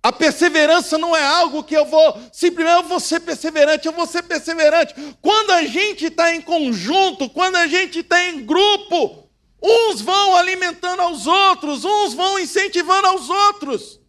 A 0.00 0.12
perseverança 0.12 0.96
não 0.96 1.16
é 1.16 1.24
algo 1.24 1.64
que 1.64 1.76
eu 1.76 1.84
vou, 1.84 2.20
simplesmente 2.32 2.84
eu 2.84 2.88
vou 2.88 3.00
ser 3.00 3.18
perseverante, 3.18 3.86
eu 3.86 3.92
vou 3.92 4.06
ser 4.06 4.22
perseverante. 4.22 4.94
Quando 5.20 5.50
a 5.50 5.64
gente 5.64 6.04
está 6.04 6.32
em 6.32 6.40
conjunto, 6.40 7.28
quando 7.30 7.56
a 7.56 7.66
gente 7.66 7.98
está 7.98 8.28
em 8.28 8.46
grupo, 8.46 9.21
uns 9.62 10.00
vão 10.00 10.36
alimentando 10.36 11.00
aos 11.00 11.26
outros, 11.26 11.84
uns 11.84 12.14
vão 12.14 12.38
incentivando 12.38 13.06
aos 13.06 13.30
outros. 13.30 14.00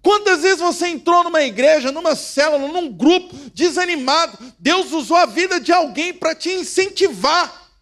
Quantas 0.00 0.42
vezes 0.42 0.60
você 0.60 0.86
entrou 0.86 1.24
numa 1.24 1.42
igreja, 1.42 1.90
numa 1.90 2.14
célula, 2.14 2.68
num 2.68 2.92
grupo 2.92 3.34
desanimado, 3.52 4.38
Deus 4.56 4.92
usou 4.92 5.16
a 5.16 5.26
vida 5.26 5.58
de 5.58 5.72
alguém 5.72 6.14
para 6.14 6.32
te 6.32 6.48
incentivar. 6.48 7.72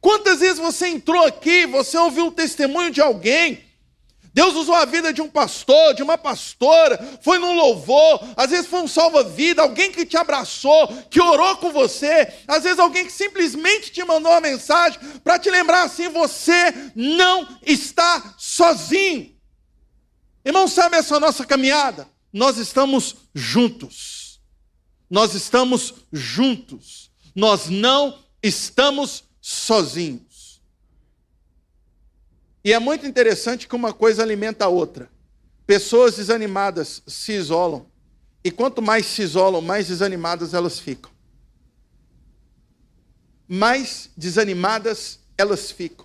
Quantas 0.00 0.40
vezes 0.40 0.58
você 0.58 0.86
entrou 0.86 1.22
aqui, 1.26 1.66
você 1.66 1.98
ouviu 1.98 2.28
o 2.28 2.32
testemunho 2.32 2.90
de 2.90 3.02
alguém, 3.02 3.65
Deus 4.36 4.54
usou 4.54 4.74
a 4.74 4.84
vida 4.84 5.14
de 5.14 5.22
um 5.22 5.30
pastor, 5.30 5.94
de 5.94 6.02
uma 6.02 6.18
pastora, 6.18 6.98
foi 7.22 7.38
num 7.38 7.54
louvor, 7.54 8.22
às 8.36 8.50
vezes 8.50 8.66
foi 8.66 8.82
um 8.82 8.86
salva-vida, 8.86 9.62
alguém 9.62 9.90
que 9.90 10.04
te 10.04 10.14
abraçou, 10.14 10.88
que 11.08 11.18
orou 11.18 11.56
com 11.56 11.72
você, 11.72 12.30
às 12.46 12.62
vezes 12.62 12.78
alguém 12.78 13.06
que 13.06 13.12
simplesmente 13.12 13.90
te 13.90 14.04
mandou 14.04 14.30
uma 14.30 14.42
mensagem 14.42 15.00
para 15.24 15.38
te 15.38 15.50
lembrar 15.50 15.84
assim: 15.84 16.10
você 16.10 16.92
não 16.94 17.48
está 17.62 18.34
sozinho. 18.36 19.34
Irmão, 20.44 20.68
sabe 20.68 20.98
essa 20.98 21.18
nossa 21.18 21.46
caminhada? 21.46 22.06
Nós 22.30 22.58
estamos 22.58 23.16
juntos. 23.34 24.38
Nós 25.08 25.32
estamos 25.32 25.94
juntos. 26.12 27.10
Nós 27.34 27.70
não 27.70 28.18
estamos 28.42 29.24
sozinhos. 29.40 30.25
E 32.66 32.72
é 32.72 32.80
muito 32.80 33.06
interessante 33.06 33.68
que 33.68 33.76
uma 33.76 33.92
coisa 33.92 34.24
alimenta 34.24 34.64
a 34.64 34.68
outra. 34.68 35.08
Pessoas 35.68 36.16
desanimadas 36.16 37.00
se 37.06 37.30
isolam. 37.30 37.86
E 38.42 38.50
quanto 38.50 38.82
mais 38.82 39.06
se 39.06 39.22
isolam, 39.22 39.62
mais 39.62 39.86
desanimadas 39.86 40.52
elas 40.52 40.80
ficam. 40.80 41.12
Mais 43.46 44.10
desanimadas 44.16 45.20
elas 45.38 45.70
ficam. 45.70 46.04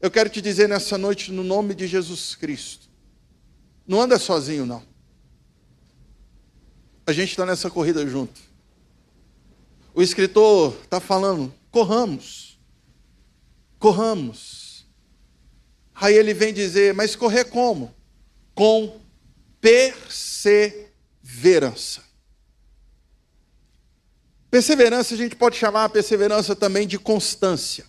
Eu 0.00 0.08
quero 0.08 0.30
te 0.30 0.40
dizer 0.40 0.68
nessa 0.68 0.96
noite, 0.96 1.32
no 1.32 1.42
nome 1.42 1.74
de 1.74 1.88
Jesus 1.88 2.36
Cristo. 2.36 2.88
Não 3.84 4.00
anda 4.00 4.20
sozinho, 4.20 4.64
não. 4.64 4.84
A 7.04 7.10
gente 7.10 7.30
está 7.30 7.44
nessa 7.44 7.68
corrida 7.68 8.06
junto. 8.06 8.40
O 9.92 10.00
escritor 10.00 10.76
está 10.84 11.00
falando: 11.00 11.52
corramos. 11.72 12.56
Corramos 13.80 14.61
Aí 16.02 16.14
ele 16.16 16.34
vem 16.34 16.52
dizer, 16.52 16.92
mas 16.92 17.14
correr 17.14 17.44
como? 17.44 17.94
Com 18.56 19.00
perseverança. 19.60 22.02
Perseverança 24.50 25.14
a 25.14 25.16
gente 25.16 25.36
pode 25.36 25.56
chamar 25.56 25.84
a 25.84 25.88
perseverança 25.88 26.56
também 26.56 26.88
de 26.88 26.98
constância. 26.98 27.86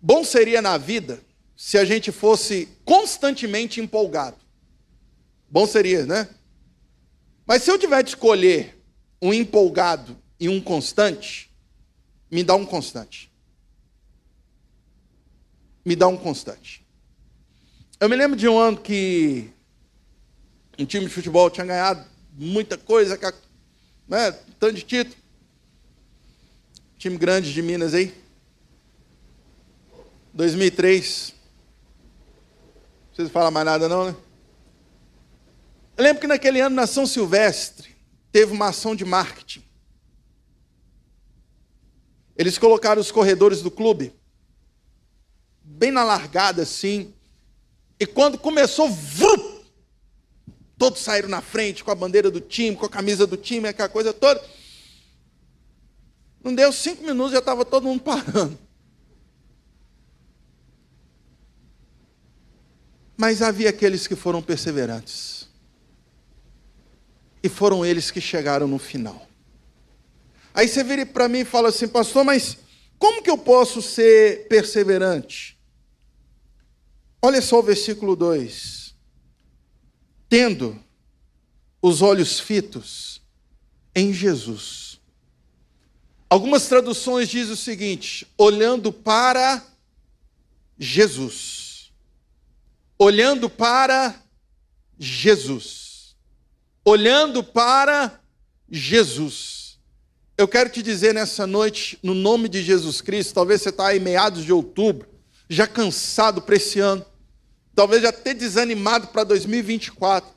Bom 0.00 0.24
seria 0.24 0.62
na 0.62 0.78
vida 0.78 1.22
se 1.54 1.76
a 1.76 1.84
gente 1.84 2.10
fosse 2.10 2.66
constantemente 2.82 3.82
empolgado. 3.82 4.38
Bom 5.50 5.66
seria, 5.66 6.06
né? 6.06 6.26
Mas 7.44 7.64
se 7.64 7.70
eu 7.70 7.78
tiver 7.78 8.02
de 8.02 8.08
escolher 8.08 8.82
um 9.20 9.34
empolgado 9.34 10.16
e 10.40 10.48
um 10.48 10.58
constante, 10.58 11.54
me 12.30 12.42
dá 12.42 12.54
um 12.54 12.64
constante. 12.64 13.30
Me 15.88 15.96
dá 15.96 16.06
um 16.06 16.18
constante. 16.18 16.86
Eu 17.98 18.10
me 18.10 18.14
lembro 18.14 18.36
de 18.36 18.46
um 18.46 18.58
ano 18.58 18.76
que 18.76 19.50
um 20.78 20.84
time 20.84 21.06
de 21.06 21.10
futebol 21.10 21.48
tinha 21.48 21.64
ganhado 21.64 22.04
muita 22.34 22.76
coisa, 22.76 23.18
né, 24.06 24.32
tanto 24.60 24.74
de 24.74 24.82
título. 24.82 25.16
Time 26.98 27.16
grande 27.16 27.54
de 27.54 27.62
Minas 27.62 27.94
aí. 27.94 28.14
2003. 30.34 31.32
Não 31.32 33.06
precisa 33.06 33.30
falar 33.30 33.50
mais 33.50 33.64
nada 33.64 33.88
não, 33.88 34.08
né? 34.08 34.16
Eu 35.96 36.04
lembro 36.04 36.20
que 36.20 36.26
naquele 36.26 36.60
ano 36.60 36.76
na 36.76 36.86
São 36.86 37.06
Silvestre 37.06 37.96
teve 38.30 38.52
uma 38.52 38.68
ação 38.68 38.94
de 38.94 39.06
marketing. 39.06 39.64
Eles 42.36 42.58
colocaram 42.58 43.00
os 43.00 43.10
corredores 43.10 43.62
do 43.62 43.70
clube 43.70 44.17
bem 45.78 45.92
na 45.92 46.02
largada 46.02 46.62
assim. 46.62 47.14
E 48.00 48.04
quando 48.06 48.36
começou, 48.36 48.90
vrup, 48.90 49.64
todos 50.76 51.00
saíram 51.00 51.28
na 51.28 51.40
frente 51.40 51.84
com 51.84 51.90
a 51.90 51.94
bandeira 51.94 52.30
do 52.30 52.40
time, 52.40 52.76
com 52.76 52.84
a 52.84 52.90
camisa 52.90 53.26
do 53.26 53.36
time, 53.36 53.68
aquela 53.68 53.88
coisa 53.88 54.12
toda. 54.12 54.42
Não 56.42 56.54
deu 56.54 56.72
cinco 56.72 57.04
minutos, 57.04 57.32
já 57.32 57.38
estava 57.38 57.64
todo 57.64 57.84
mundo 57.84 58.02
parando. 58.04 58.58
Mas 63.16 63.42
havia 63.42 63.70
aqueles 63.70 64.06
que 64.06 64.14
foram 64.14 64.40
perseverantes. 64.40 65.48
E 67.42 67.48
foram 67.48 67.84
eles 67.84 68.10
que 68.10 68.20
chegaram 68.20 68.66
no 68.66 68.78
final. 68.78 69.28
Aí 70.54 70.66
você 70.66 70.82
vira 70.82 71.04
para 71.06 71.28
mim 71.28 71.40
e 71.40 71.44
fala 71.44 71.68
assim, 71.68 71.86
pastor, 71.86 72.24
mas 72.24 72.58
como 72.98 73.22
que 73.22 73.30
eu 73.30 73.38
posso 73.38 73.80
ser 73.80 74.48
perseverante? 74.48 75.57
Olha 77.20 77.42
só 77.42 77.58
o 77.58 77.62
versículo 77.62 78.14
2. 78.14 78.94
Tendo 80.28 80.78
os 81.82 82.02
olhos 82.02 82.38
fitos 82.38 83.20
em 83.94 84.12
Jesus. 84.12 85.00
Algumas 86.30 86.68
traduções 86.68 87.28
dizem 87.28 87.54
o 87.54 87.56
seguinte: 87.56 88.26
olhando 88.36 88.92
para 88.92 89.64
Jesus. 90.78 91.90
Olhando 92.98 93.48
para 93.48 94.14
Jesus. 94.98 96.16
Olhando 96.84 97.42
para 97.42 98.20
Jesus. 98.70 99.78
Eu 100.36 100.46
quero 100.46 100.70
te 100.70 100.82
dizer 100.82 101.14
nessa 101.14 101.46
noite, 101.46 101.98
no 102.02 102.14
nome 102.14 102.48
de 102.48 102.62
Jesus 102.62 103.00
Cristo, 103.00 103.34
talvez 103.34 103.62
você 103.62 103.70
está 103.70 103.88
aí 103.88 103.98
meados 103.98 104.44
de 104.44 104.52
outubro, 104.52 105.08
já 105.48 105.66
cansado 105.66 106.40
para 106.40 106.54
esse 106.54 106.78
ano, 106.78 107.04
talvez 107.78 108.02
já 108.02 108.08
até 108.08 108.34
desanimado 108.34 109.06
para 109.06 109.22
2024. 109.22 110.28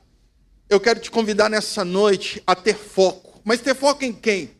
Eu 0.70 0.78
quero 0.78 1.00
te 1.00 1.10
convidar 1.10 1.50
nessa 1.50 1.84
noite 1.84 2.40
a 2.46 2.54
ter 2.54 2.76
foco. 2.76 3.40
Mas 3.42 3.60
ter 3.60 3.74
foco 3.74 4.04
em 4.04 4.12
quem? 4.12 4.52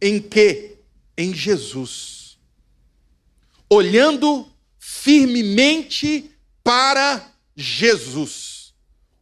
Em 0.00 0.20
que? 0.20 0.76
Em 1.18 1.34
Jesus. 1.34 2.38
Olhando 3.68 4.48
firmemente 4.78 6.30
para 6.62 7.28
Jesus. 7.56 8.72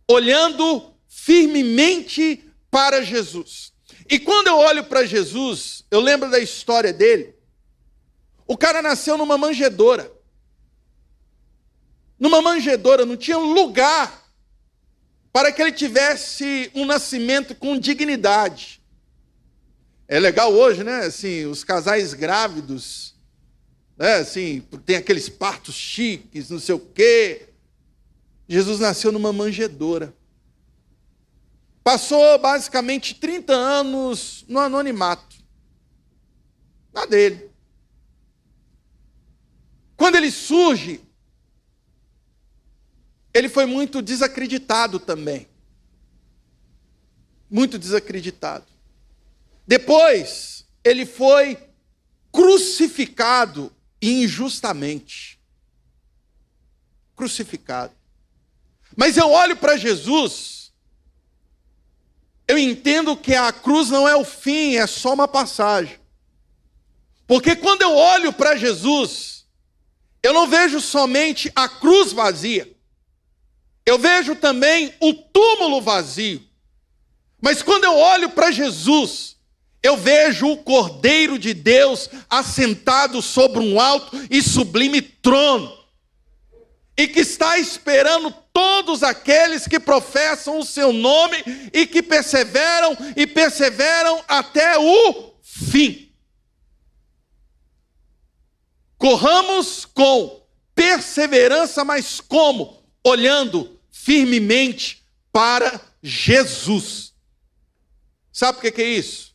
Olhando 0.06 0.92
firmemente 1.08 2.44
para 2.70 3.00
Jesus. 3.02 3.72
E 4.10 4.18
quando 4.18 4.48
eu 4.48 4.58
olho 4.58 4.84
para 4.84 5.06
Jesus, 5.06 5.86
eu 5.90 6.00
lembro 6.00 6.30
da 6.30 6.38
história 6.38 6.92
dele. 6.92 7.34
O 8.46 8.58
cara 8.58 8.82
nasceu 8.82 9.16
numa 9.16 9.38
manjedoura 9.38 10.19
numa 12.20 12.42
manjedoura, 12.42 13.06
não 13.06 13.16
tinha 13.16 13.38
lugar 13.38 14.22
para 15.32 15.50
que 15.50 15.62
ele 15.62 15.72
tivesse 15.72 16.70
um 16.74 16.84
nascimento 16.84 17.54
com 17.54 17.78
dignidade. 17.78 18.82
É 20.06 20.20
legal 20.20 20.52
hoje, 20.52 20.84
né? 20.84 21.06
Assim, 21.06 21.46
os 21.46 21.64
casais 21.64 22.12
grávidos, 22.12 23.14
né? 23.96 24.16
Assim, 24.16 24.60
tem 24.84 24.96
aqueles 24.96 25.30
partos 25.30 25.74
chiques, 25.74 26.50
não 26.50 26.58
sei 26.58 26.74
o 26.74 26.80
quê. 26.80 27.48
Jesus 28.46 28.80
nasceu 28.80 29.10
numa 29.10 29.32
manjedoura. 29.32 30.12
Passou 31.82 32.38
basicamente 32.38 33.14
30 33.14 33.54
anos 33.54 34.44
no 34.46 34.58
anonimato. 34.58 35.36
Na 36.92 37.06
dele. 37.06 37.48
Quando 39.96 40.16
ele 40.16 40.30
surge, 40.30 41.00
ele 43.32 43.48
foi 43.48 43.66
muito 43.66 44.02
desacreditado 44.02 44.98
também. 44.98 45.48
Muito 47.50 47.78
desacreditado. 47.78 48.66
Depois, 49.66 50.66
ele 50.84 51.06
foi 51.06 51.58
crucificado 52.32 53.72
injustamente. 54.00 55.38
Crucificado. 57.14 57.92
Mas 58.96 59.16
eu 59.16 59.30
olho 59.30 59.56
para 59.56 59.76
Jesus, 59.76 60.72
eu 62.48 62.58
entendo 62.58 63.16
que 63.16 63.34
a 63.34 63.52
cruz 63.52 63.88
não 63.90 64.08
é 64.08 64.16
o 64.16 64.24
fim, 64.24 64.76
é 64.76 64.86
só 64.86 65.14
uma 65.14 65.28
passagem. 65.28 65.98
Porque 67.26 67.54
quando 67.54 67.82
eu 67.82 67.94
olho 67.94 68.32
para 68.32 68.56
Jesus, 68.56 69.46
eu 70.20 70.32
não 70.32 70.48
vejo 70.48 70.80
somente 70.80 71.50
a 71.54 71.68
cruz 71.68 72.12
vazia. 72.12 72.68
Eu 73.90 73.98
vejo 73.98 74.36
também 74.36 74.94
o 75.00 75.12
túmulo 75.12 75.80
vazio. 75.80 76.40
Mas 77.42 77.60
quando 77.60 77.82
eu 77.82 77.98
olho 77.98 78.30
para 78.30 78.52
Jesus, 78.52 79.36
eu 79.82 79.96
vejo 79.96 80.46
o 80.46 80.58
Cordeiro 80.58 81.36
de 81.36 81.52
Deus 81.52 82.08
assentado 82.28 83.20
sobre 83.20 83.58
um 83.58 83.80
alto 83.80 84.16
e 84.30 84.40
sublime 84.40 85.02
trono, 85.02 85.76
e 86.96 87.08
que 87.08 87.18
está 87.18 87.58
esperando 87.58 88.32
todos 88.52 89.02
aqueles 89.02 89.66
que 89.66 89.80
professam 89.80 90.60
o 90.60 90.64
seu 90.64 90.92
nome 90.92 91.38
e 91.72 91.84
que 91.84 92.00
perseveram 92.00 92.96
e 93.16 93.26
perseveram 93.26 94.22
até 94.28 94.78
o 94.78 95.34
fim. 95.42 96.12
Corramos 98.96 99.84
com 99.84 100.46
perseverança, 100.76 101.84
mas 101.84 102.20
como? 102.20 102.78
Olhando 103.02 103.79
firmemente 103.90 105.06
para 105.32 105.80
Jesus. 106.02 107.14
Sabe 108.32 108.58
o 108.58 108.60
que 108.60 108.80
é 108.80 108.88
isso? 108.88 109.34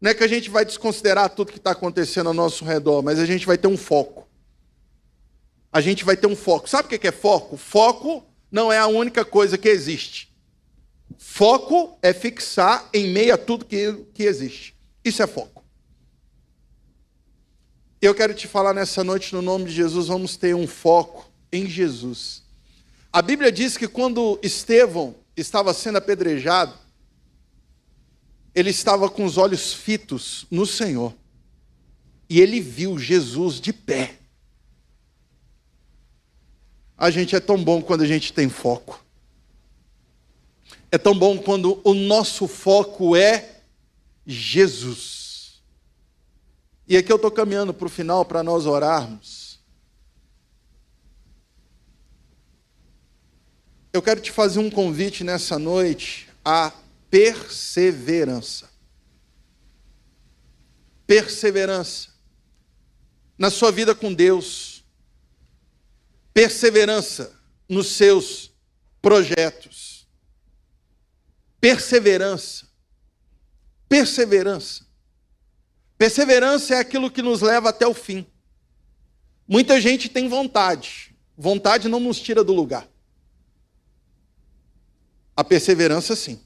Não 0.00 0.10
é 0.10 0.14
que 0.14 0.22
a 0.24 0.28
gente 0.28 0.50
vai 0.50 0.64
desconsiderar 0.64 1.30
tudo 1.30 1.50
que 1.50 1.58
está 1.58 1.70
acontecendo 1.70 2.26
ao 2.26 2.34
nosso 2.34 2.64
redor, 2.64 3.02
mas 3.02 3.18
a 3.18 3.24
gente 3.24 3.46
vai 3.46 3.56
ter 3.56 3.68
um 3.68 3.76
foco. 3.76 4.28
A 5.72 5.80
gente 5.80 6.04
vai 6.04 6.16
ter 6.16 6.26
um 6.26 6.36
foco. 6.36 6.68
Sabe 6.68 6.94
o 6.94 6.98
que 6.98 7.08
é 7.08 7.12
foco? 7.12 7.56
Foco 7.56 8.24
não 8.50 8.72
é 8.72 8.78
a 8.78 8.86
única 8.86 9.24
coisa 9.24 9.58
que 9.58 9.68
existe. 9.68 10.32
Foco 11.18 11.98
é 12.02 12.12
fixar 12.12 12.88
em 12.92 13.08
meio 13.08 13.34
a 13.34 13.38
tudo 13.38 13.64
que, 13.64 14.04
que 14.12 14.24
existe. 14.24 14.76
Isso 15.04 15.22
é 15.22 15.26
foco. 15.26 15.64
Eu 18.00 18.14
quero 18.14 18.34
te 18.34 18.46
falar 18.46 18.74
nessa 18.74 19.02
noite, 19.02 19.34
no 19.34 19.40
nome 19.40 19.64
de 19.64 19.72
Jesus, 19.72 20.08
vamos 20.08 20.36
ter 20.36 20.54
um 20.54 20.66
foco 20.66 21.32
em 21.50 21.66
Jesus. 21.66 22.43
A 23.14 23.22
Bíblia 23.22 23.52
diz 23.52 23.76
que 23.76 23.86
quando 23.86 24.40
Estevão 24.42 25.14
estava 25.36 25.72
sendo 25.72 25.98
apedrejado, 25.98 26.76
ele 28.52 28.70
estava 28.70 29.08
com 29.08 29.24
os 29.24 29.38
olhos 29.38 29.72
fitos 29.72 30.46
no 30.50 30.66
Senhor. 30.66 31.14
E 32.28 32.40
ele 32.40 32.60
viu 32.60 32.98
Jesus 32.98 33.60
de 33.60 33.72
pé. 33.72 34.18
A 36.98 37.08
gente 37.08 37.36
é 37.36 37.40
tão 37.40 37.62
bom 37.62 37.80
quando 37.80 38.00
a 38.00 38.06
gente 38.06 38.32
tem 38.32 38.48
foco. 38.48 39.00
É 40.90 40.98
tão 40.98 41.16
bom 41.16 41.38
quando 41.38 41.80
o 41.84 41.94
nosso 41.94 42.48
foco 42.48 43.14
é 43.14 43.60
Jesus. 44.26 45.62
E 46.88 46.96
aqui 46.96 47.12
eu 47.12 47.16
estou 47.16 47.30
caminhando 47.30 47.72
para 47.72 47.86
o 47.86 47.90
final 47.90 48.24
para 48.24 48.42
nós 48.42 48.66
orarmos. 48.66 49.53
Eu 53.94 54.02
quero 54.02 54.20
te 54.20 54.32
fazer 54.32 54.58
um 54.58 54.68
convite 54.68 55.22
nessa 55.22 55.56
noite 55.56 56.28
à 56.44 56.72
perseverança. 57.08 58.68
Perseverança 61.06 62.08
na 63.38 63.50
sua 63.50 63.70
vida 63.70 63.94
com 63.94 64.12
Deus. 64.12 64.84
Perseverança 66.32 67.40
nos 67.68 67.86
seus 67.86 68.52
projetos. 69.00 70.08
perseverança. 71.60 72.66
Perseverança. 73.88 74.84
Perseverança 75.96 76.74
é 76.74 76.78
aquilo 76.80 77.12
que 77.12 77.22
nos 77.22 77.40
leva 77.40 77.68
até 77.68 77.86
o 77.86 77.94
fim. 77.94 78.26
Muita 79.46 79.80
gente 79.80 80.08
tem 80.08 80.28
vontade. 80.28 81.16
Vontade 81.38 81.88
não 81.88 82.00
nos 82.00 82.18
tira 82.18 82.42
do 82.42 82.52
lugar. 82.52 82.88
A 85.36 85.42
perseverança, 85.42 86.14
sim. 86.14 86.40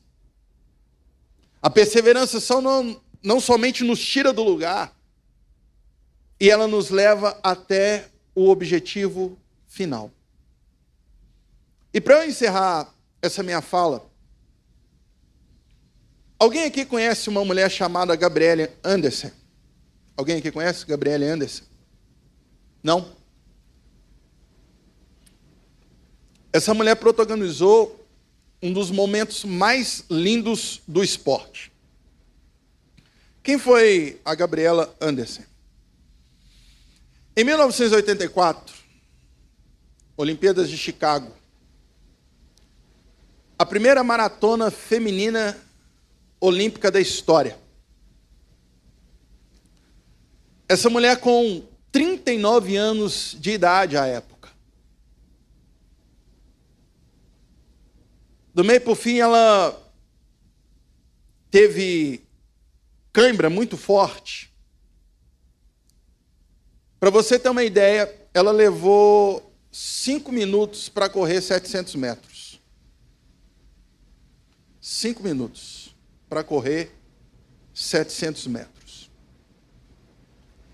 A 1.61 1.69
perseverança 1.69 2.41
só 2.41 2.61
não, 2.61 3.01
não 3.23 3.41
somente 3.41 3.85
nos 3.85 4.01
tira 4.01 4.33
do 4.33 4.43
lugar, 4.43 4.97
e 6.41 6.51
ela 6.51 6.67
nos 6.67 6.91
leva 6.91 7.39
até 7.43 8.09
o 8.35 8.49
objetivo 8.49 9.37
final. 9.67 10.11
E 11.93 12.01
para 12.01 12.23
eu 12.23 12.29
encerrar 12.29 12.93
essa 13.21 13.43
minha 13.43 13.61
fala, 13.61 14.09
alguém 16.39 16.65
aqui 16.65 16.85
conhece 16.85 17.29
uma 17.29 17.45
mulher 17.45 17.71
chamada 17.71 18.15
Gabriele 18.15 18.71
Anderson? 18.85 19.31
Alguém 20.17 20.39
aqui 20.39 20.53
conhece 20.53 20.87
Gabriele 20.87 21.25
Anderson? 21.25 21.65
Não? 22.83 23.13
Essa 26.53 26.73
mulher 26.73 26.95
protagonizou 26.97 28.08
um 28.63 28.73
dos 28.73 28.91
momentos 28.91 29.45
mais 29.45 30.05
lindos 30.11 30.83
do 30.87 31.03
esporte. 31.03 31.73
Quem 33.43 33.59
foi 33.59 34.21
a 34.25 34.35
Gabriela 34.35 34.95
Anderson? 35.01 35.43
Em 37.37 37.45
1984, 37.45 38.75
Olimpíadas 40.17 40.69
de 40.69 40.77
Chicago, 40.77 41.33
a 43.59 43.65
primeira 43.65 44.03
maratona 44.05 44.71
feminina 44.71 45.57
olímpica 46.41 46.91
da 46.91 47.01
história. 47.01 47.59
Essa 50.69 50.91
mulher 50.91 51.19
com 51.19 51.65
39 51.91 52.77
anos 52.77 53.37
de 53.41 53.53
idade 53.53 53.97
à 53.97 54.07
época. 54.07 54.38
Do 58.59 58.65
meio 58.65 58.81
para 58.81 58.91
o 58.91 58.97
fim, 58.97 59.19
ela 59.19 59.81
teve 61.49 62.27
cãibra 63.13 63.49
muito 63.49 63.77
forte. 63.77 64.53
Para 66.99 67.09
você 67.09 67.39
ter 67.39 67.51
uma 67.51 67.63
ideia, 67.63 68.13
ela 68.35 68.51
levou 68.51 69.55
cinco 69.71 70.33
minutos 70.33 70.89
para 70.89 71.09
correr 71.09 71.41
700 71.41 71.95
metros. 71.95 72.61
Cinco 74.81 75.23
minutos 75.23 75.95
para 76.29 76.43
correr 76.43 76.93
700 77.73 78.49
metros. 78.49 79.09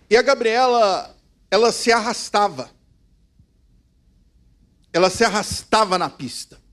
E 0.08 0.16
a 0.16 0.22
Gabriela, 0.22 1.14
ela 1.50 1.70
se 1.70 1.92
arrastava. 1.92 2.70
Ela 4.90 5.10
se 5.10 5.22
arrastava 5.22 5.98
na 5.98 6.08
pista. 6.08 6.63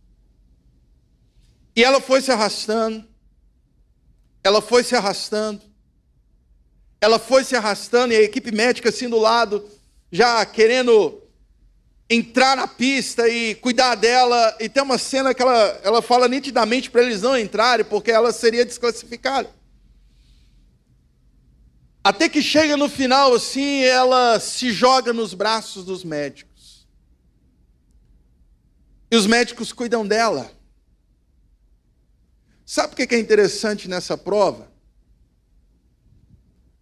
E 1.75 1.83
ela 1.83 2.01
foi 2.01 2.21
se 2.21 2.31
arrastando. 2.31 3.07
Ela 4.43 4.61
foi 4.61 4.83
se 4.83 4.95
arrastando. 4.95 5.61
Ela 6.99 7.17
foi 7.17 7.43
se 7.43 7.55
arrastando 7.55 8.13
e 8.13 8.17
a 8.17 8.21
equipe 8.21 8.51
médica 8.51 8.89
assim 8.89 9.09
do 9.09 9.17
lado, 9.17 9.67
já 10.11 10.45
querendo 10.45 11.19
entrar 12.09 12.57
na 12.57 12.67
pista 12.67 13.27
e 13.27 13.55
cuidar 13.55 13.95
dela. 13.95 14.55
E 14.59 14.67
tem 14.67 14.83
uma 14.83 14.97
cena 14.97 15.33
que 15.33 15.41
ela, 15.41 15.79
ela 15.83 16.01
fala 16.01 16.27
nitidamente 16.27 16.91
para 16.91 17.01
eles 17.01 17.21
não 17.21 17.37
entrarem, 17.37 17.85
porque 17.85 18.11
ela 18.11 18.31
seria 18.31 18.65
desclassificada. 18.65 19.49
Até 22.03 22.27
que 22.27 22.41
chega 22.41 22.75
no 22.75 22.89
final, 22.89 23.33
assim, 23.33 23.83
ela 23.83 24.39
se 24.39 24.71
joga 24.71 25.13
nos 25.13 25.33
braços 25.33 25.85
dos 25.85 26.03
médicos. 26.03 26.87
E 29.09 29.15
os 29.15 29.27
médicos 29.27 29.71
cuidam 29.71 30.05
dela. 30.05 30.51
Sabe 32.73 32.93
o 32.93 32.95
que 32.95 33.13
é 33.13 33.19
interessante 33.19 33.89
nessa 33.89 34.17
prova? 34.17 34.71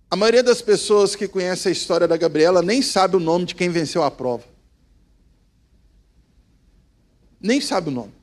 A 0.08 0.16
maioria 0.16 0.44
das 0.44 0.62
pessoas 0.62 1.16
que 1.16 1.28
conhece 1.28 1.68
a 1.68 1.72
história 1.72 2.08
da 2.08 2.16
Gabriela 2.16 2.62
nem 2.62 2.80
sabe 2.80 3.16
o 3.16 3.20
nome 3.20 3.46
de 3.46 3.56
quem 3.56 3.70
venceu 3.70 4.04
a 4.04 4.12
prova. 4.12 4.46
Nem 7.42 7.60
sabe 7.60 7.90
o 7.90 7.92
nome. 7.92 8.14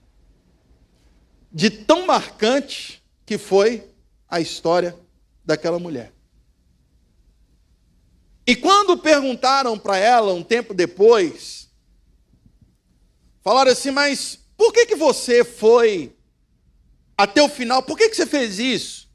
De 1.51 1.69
tão 1.69 2.07
marcante 2.07 3.03
que 3.27 3.37
foi 3.37 3.85
a 4.29 4.41
história 4.41 4.97
daquela 5.45 5.81
mulher. 5.81 6.13
E 8.47 8.55
quando 8.55 8.97
perguntaram 8.97 9.77
para 9.77 9.97
ela 9.97 10.33
um 10.33 10.45
tempo 10.45 10.73
depois, 10.73 11.69
falaram 13.43 13.73
assim: 13.73 13.91
Mas 13.91 14.39
por 14.57 14.73
que, 14.73 14.87
que 14.87 14.95
você 14.95 15.43
foi 15.43 16.16
até 17.17 17.43
o 17.43 17.49
final? 17.49 17.83
Por 17.83 17.97
que, 17.97 18.09
que 18.09 18.17
você 18.17 18.27
fez 18.27 18.59
isso? 18.59 19.09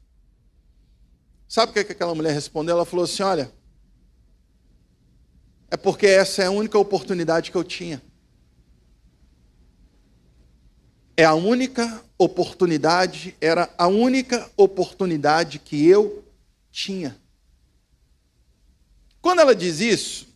Sabe 1.47 1.71
o 1.71 1.73
que, 1.73 1.83
que 1.83 1.91
aquela 1.91 2.15
mulher 2.15 2.33
respondeu? 2.33 2.75
Ela 2.75 2.85
falou 2.85 3.05
assim: 3.05 3.23
Olha, 3.23 3.51
é 5.69 5.77
porque 5.77 6.07
essa 6.07 6.41
é 6.43 6.45
a 6.45 6.51
única 6.51 6.77
oportunidade 6.77 7.51
que 7.51 7.57
eu 7.57 7.63
tinha. 7.63 8.01
É 11.15 11.25
a 11.25 11.33
única 11.33 12.03
oportunidade, 12.17 13.35
era 13.39 13.73
a 13.77 13.87
única 13.87 14.49
oportunidade 14.57 15.59
que 15.59 15.85
eu 15.85 16.23
tinha. 16.71 17.19
Quando 19.21 19.39
ela 19.39 19.53
diz 19.53 19.79
isso, 19.79 20.27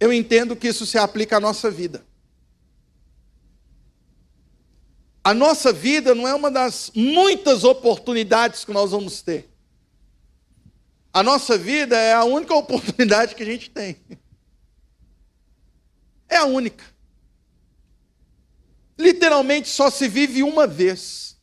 eu 0.00 0.12
entendo 0.12 0.56
que 0.56 0.66
isso 0.66 0.84
se 0.84 0.98
aplica 0.98 1.36
à 1.36 1.40
nossa 1.40 1.70
vida. 1.70 2.04
A 5.24 5.32
nossa 5.32 5.72
vida 5.72 6.14
não 6.14 6.26
é 6.26 6.34
uma 6.34 6.50
das 6.50 6.90
muitas 6.94 7.62
oportunidades 7.62 8.64
que 8.64 8.72
nós 8.72 8.90
vamos 8.90 9.22
ter. 9.22 9.48
A 11.12 11.22
nossa 11.22 11.56
vida 11.56 11.96
é 11.96 12.12
a 12.12 12.24
única 12.24 12.54
oportunidade 12.56 13.34
que 13.34 13.42
a 13.42 13.46
gente 13.46 13.70
tem. 13.70 13.96
É 16.28 16.38
a 16.38 16.44
única. 16.44 16.84
Literalmente 18.98 19.68
só 19.68 19.90
se 19.90 20.08
vive 20.08 20.42
uma 20.42 20.66
vez. 20.66 21.36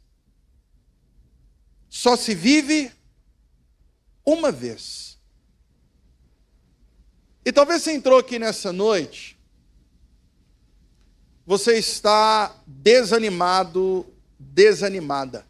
Só 1.88 2.18
se 2.18 2.36
vive 2.36 2.92
uma 4.26 4.52
vez. 4.52 5.18
E 7.46 7.52
talvez 7.52 7.82
você 7.84 7.94
entrou 7.94 8.20
aqui 8.20 8.38
nessa 8.38 8.74
noite 8.74 9.38
você 11.50 11.80
está 11.80 12.56
desanimado, 12.68 14.06
desanimada. 14.38 15.48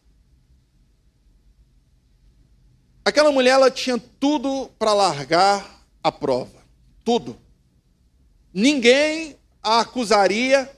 Aquela 3.04 3.34
mulher 3.34 3.50
ela 3.50 3.70
tinha 3.70 4.02
tudo 4.18 4.72
para 4.80 4.94
largar 4.94 5.84
a 6.02 6.10
prova, 6.10 6.64
tudo. 7.04 7.38
Ninguém 8.54 9.36
a 9.62 9.82
acusaria, 9.82 10.72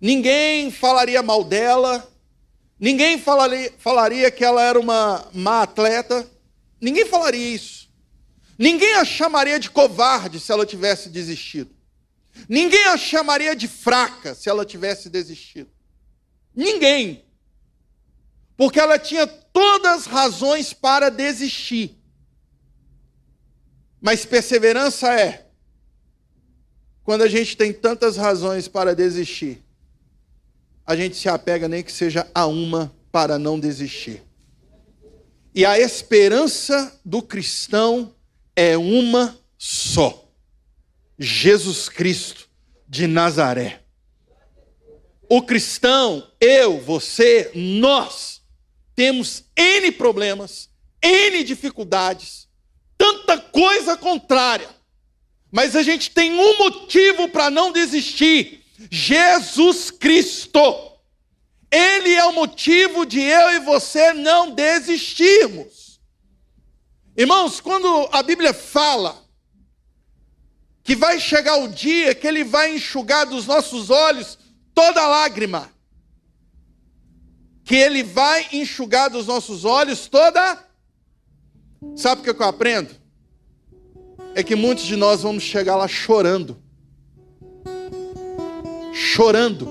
ninguém 0.00 0.70
falaria 0.70 1.22
mal 1.22 1.44
dela, 1.44 2.10
ninguém 2.80 3.18
falaria, 3.18 3.70
falaria 3.76 4.30
que 4.30 4.42
ela 4.42 4.62
era 4.62 4.80
uma 4.80 5.28
má 5.34 5.60
atleta, 5.60 6.26
ninguém 6.80 7.04
falaria 7.04 7.54
isso. 7.54 7.90
Ninguém 8.58 8.94
a 8.94 9.04
chamaria 9.04 9.60
de 9.60 9.68
covarde 9.68 10.40
se 10.40 10.50
ela 10.50 10.64
tivesse 10.64 11.10
desistido. 11.10 11.75
Ninguém 12.48 12.86
a 12.86 12.96
chamaria 12.96 13.54
de 13.56 13.66
fraca 13.68 14.34
se 14.34 14.48
ela 14.48 14.64
tivesse 14.64 15.08
desistido. 15.08 15.70
Ninguém. 16.54 17.24
Porque 18.56 18.80
ela 18.80 18.98
tinha 18.98 19.26
todas 19.26 20.02
as 20.02 20.06
razões 20.06 20.72
para 20.72 21.10
desistir. 21.10 21.98
Mas 24.00 24.24
perseverança 24.24 25.12
é 25.12 25.46
quando 27.06 27.22
a 27.22 27.28
gente 27.28 27.56
tem 27.56 27.72
tantas 27.72 28.16
razões 28.16 28.66
para 28.66 28.92
desistir, 28.92 29.62
a 30.84 30.96
gente 30.96 31.16
se 31.16 31.28
apega 31.28 31.68
nem 31.68 31.80
que 31.80 31.92
seja 31.92 32.28
a 32.34 32.46
uma 32.46 32.92
para 33.12 33.38
não 33.38 33.60
desistir. 33.60 34.24
E 35.54 35.64
a 35.64 35.78
esperança 35.78 37.00
do 37.04 37.22
cristão 37.22 38.12
é 38.56 38.76
uma 38.76 39.38
só. 39.56 40.25
Jesus 41.18 41.88
Cristo 41.88 42.48
de 42.88 43.06
Nazaré. 43.06 43.82
O 45.28 45.42
cristão, 45.42 46.30
eu, 46.40 46.80
você, 46.80 47.50
nós, 47.54 48.42
temos 48.94 49.44
N 49.56 49.90
problemas, 49.92 50.70
N 51.02 51.42
dificuldades, 51.42 52.48
tanta 52.96 53.38
coisa 53.38 53.96
contrária, 53.96 54.68
mas 55.50 55.74
a 55.74 55.82
gente 55.82 56.10
tem 56.10 56.32
um 56.32 56.58
motivo 56.58 57.28
para 57.28 57.50
não 57.50 57.72
desistir: 57.72 58.64
Jesus 58.90 59.90
Cristo. 59.90 60.60
Ele 61.68 62.14
é 62.14 62.24
o 62.24 62.32
motivo 62.32 63.04
de 63.04 63.20
eu 63.20 63.50
e 63.50 63.60
você 63.60 64.12
não 64.12 64.52
desistirmos. 64.52 66.00
Irmãos, 67.16 67.60
quando 67.60 68.08
a 68.12 68.22
Bíblia 68.22 68.54
fala 68.54 69.25
que 70.86 70.94
vai 70.94 71.18
chegar 71.18 71.56
o 71.56 71.66
dia 71.66 72.14
que 72.14 72.28
Ele 72.28 72.44
vai 72.44 72.76
enxugar 72.76 73.26
dos 73.26 73.44
nossos 73.44 73.90
olhos 73.90 74.38
toda 74.72 75.04
lágrima, 75.04 75.68
que 77.64 77.74
Ele 77.74 78.04
vai 78.04 78.46
enxugar 78.52 79.10
dos 79.10 79.26
nossos 79.26 79.64
olhos 79.64 80.06
toda. 80.06 80.64
Sabe 81.96 82.20
o 82.20 82.24
que 82.24 82.40
eu 82.40 82.46
aprendo? 82.46 82.94
É 84.32 84.44
que 84.44 84.54
muitos 84.54 84.84
de 84.84 84.94
nós 84.94 85.24
vamos 85.24 85.42
chegar 85.42 85.74
lá 85.74 85.88
chorando. 85.88 86.56
Chorando. 88.92 89.68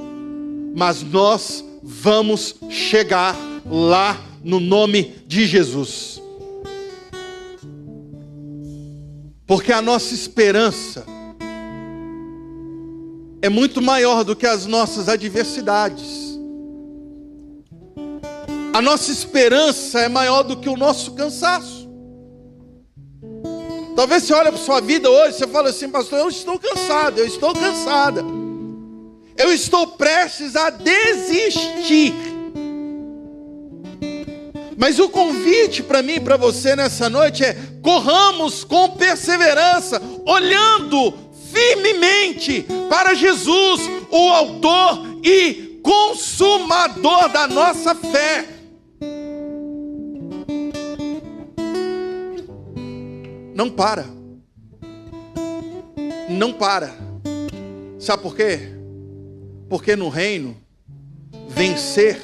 Mas 0.76 1.02
nós 1.02 1.64
vamos 1.82 2.56
chegar 2.70 3.38
lá 3.66 4.22
no 4.44 4.60
nome 4.60 5.24
de 5.26 5.48
Jesus. 5.48 6.22
Porque 9.48 9.72
a 9.72 9.82
nossa 9.82 10.14
esperança 10.14 11.06
é 13.42 13.50
muito 13.50 13.82
maior 13.82 14.24
do 14.24 14.36
que 14.36 14.48
as 14.48 14.66
nossas 14.66 15.08
adversidades. 15.08 16.40
A 18.74 18.82
nossa 18.82 19.12
esperança 19.12 20.00
é 20.02 20.10
maior 20.10 20.44
do 20.44 20.58
que 20.58 20.68
o 20.68 20.76
nosso 20.76 21.12
cansaço. 21.12 21.88
Talvez 23.96 24.24
você 24.24 24.34
olhe 24.34 24.50
para 24.50 24.58
sua 24.58 24.82
vida 24.82 25.10
hoje, 25.10 25.38
você 25.38 25.48
fala 25.48 25.70
assim, 25.70 25.90
pastor, 25.90 26.20
eu 26.20 26.28
estou 26.28 26.60
cansado, 26.60 27.20
eu 27.20 27.26
estou 27.26 27.54
cansada. 27.54 28.22
Eu 29.38 29.54
estou 29.54 29.88
prestes 29.88 30.56
a 30.56 30.70
desistir. 30.70 32.14
Mas 34.78 35.00
o 35.00 35.10
convite 35.10 35.82
para 35.82 36.02
mim 36.02 36.16
e 36.16 36.20
para 36.20 36.38
você 36.38 36.76
nessa 36.76 37.10
noite 37.10 37.44
é: 37.44 37.56
corramos 37.82 38.64
com 38.64 38.90
perseverança, 38.90 40.02
olhando 40.26 41.14
firmemente 41.52 42.66
para 42.90 43.14
Jesus, 43.14 43.82
o 44.12 44.30
Autor 44.30 45.20
e 45.24 45.80
Consumador 45.82 47.30
da 47.30 47.48
nossa 47.48 47.94
fé. 47.96 48.46
Não 53.54 53.70
para. 53.70 54.06
Não 56.30 56.52
para. 56.52 56.92
Sabe 58.00 58.22
por 58.22 58.36
quê? 58.36 58.60
Porque 59.70 59.96
no 59.96 60.10
reino, 60.10 60.58
vencer 61.48 62.20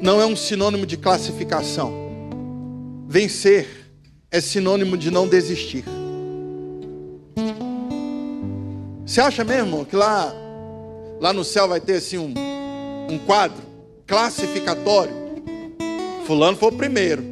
não 0.00 0.20
é 0.20 0.26
um 0.26 0.36
sinônimo 0.36 0.86
de 0.86 0.96
classificação. 0.96 1.92
Vencer 3.08 3.90
é 4.30 4.40
sinônimo 4.40 4.96
de 4.96 5.10
não 5.10 5.26
desistir. 5.26 5.84
Você 9.04 9.20
acha 9.20 9.42
mesmo 9.42 9.84
que 9.86 9.96
lá, 9.96 10.32
lá 11.20 11.32
no 11.32 11.42
céu 11.42 11.66
vai 11.66 11.80
ter 11.80 11.94
assim 11.94 12.18
um, 12.18 12.34
um 13.10 13.18
quadro 13.18 13.62
classificatório? 14.06 15.14
Fulano 16.26 16.56
foi 16.58 16.68
o 16.68 16.76
primeiro. 16.76 17.24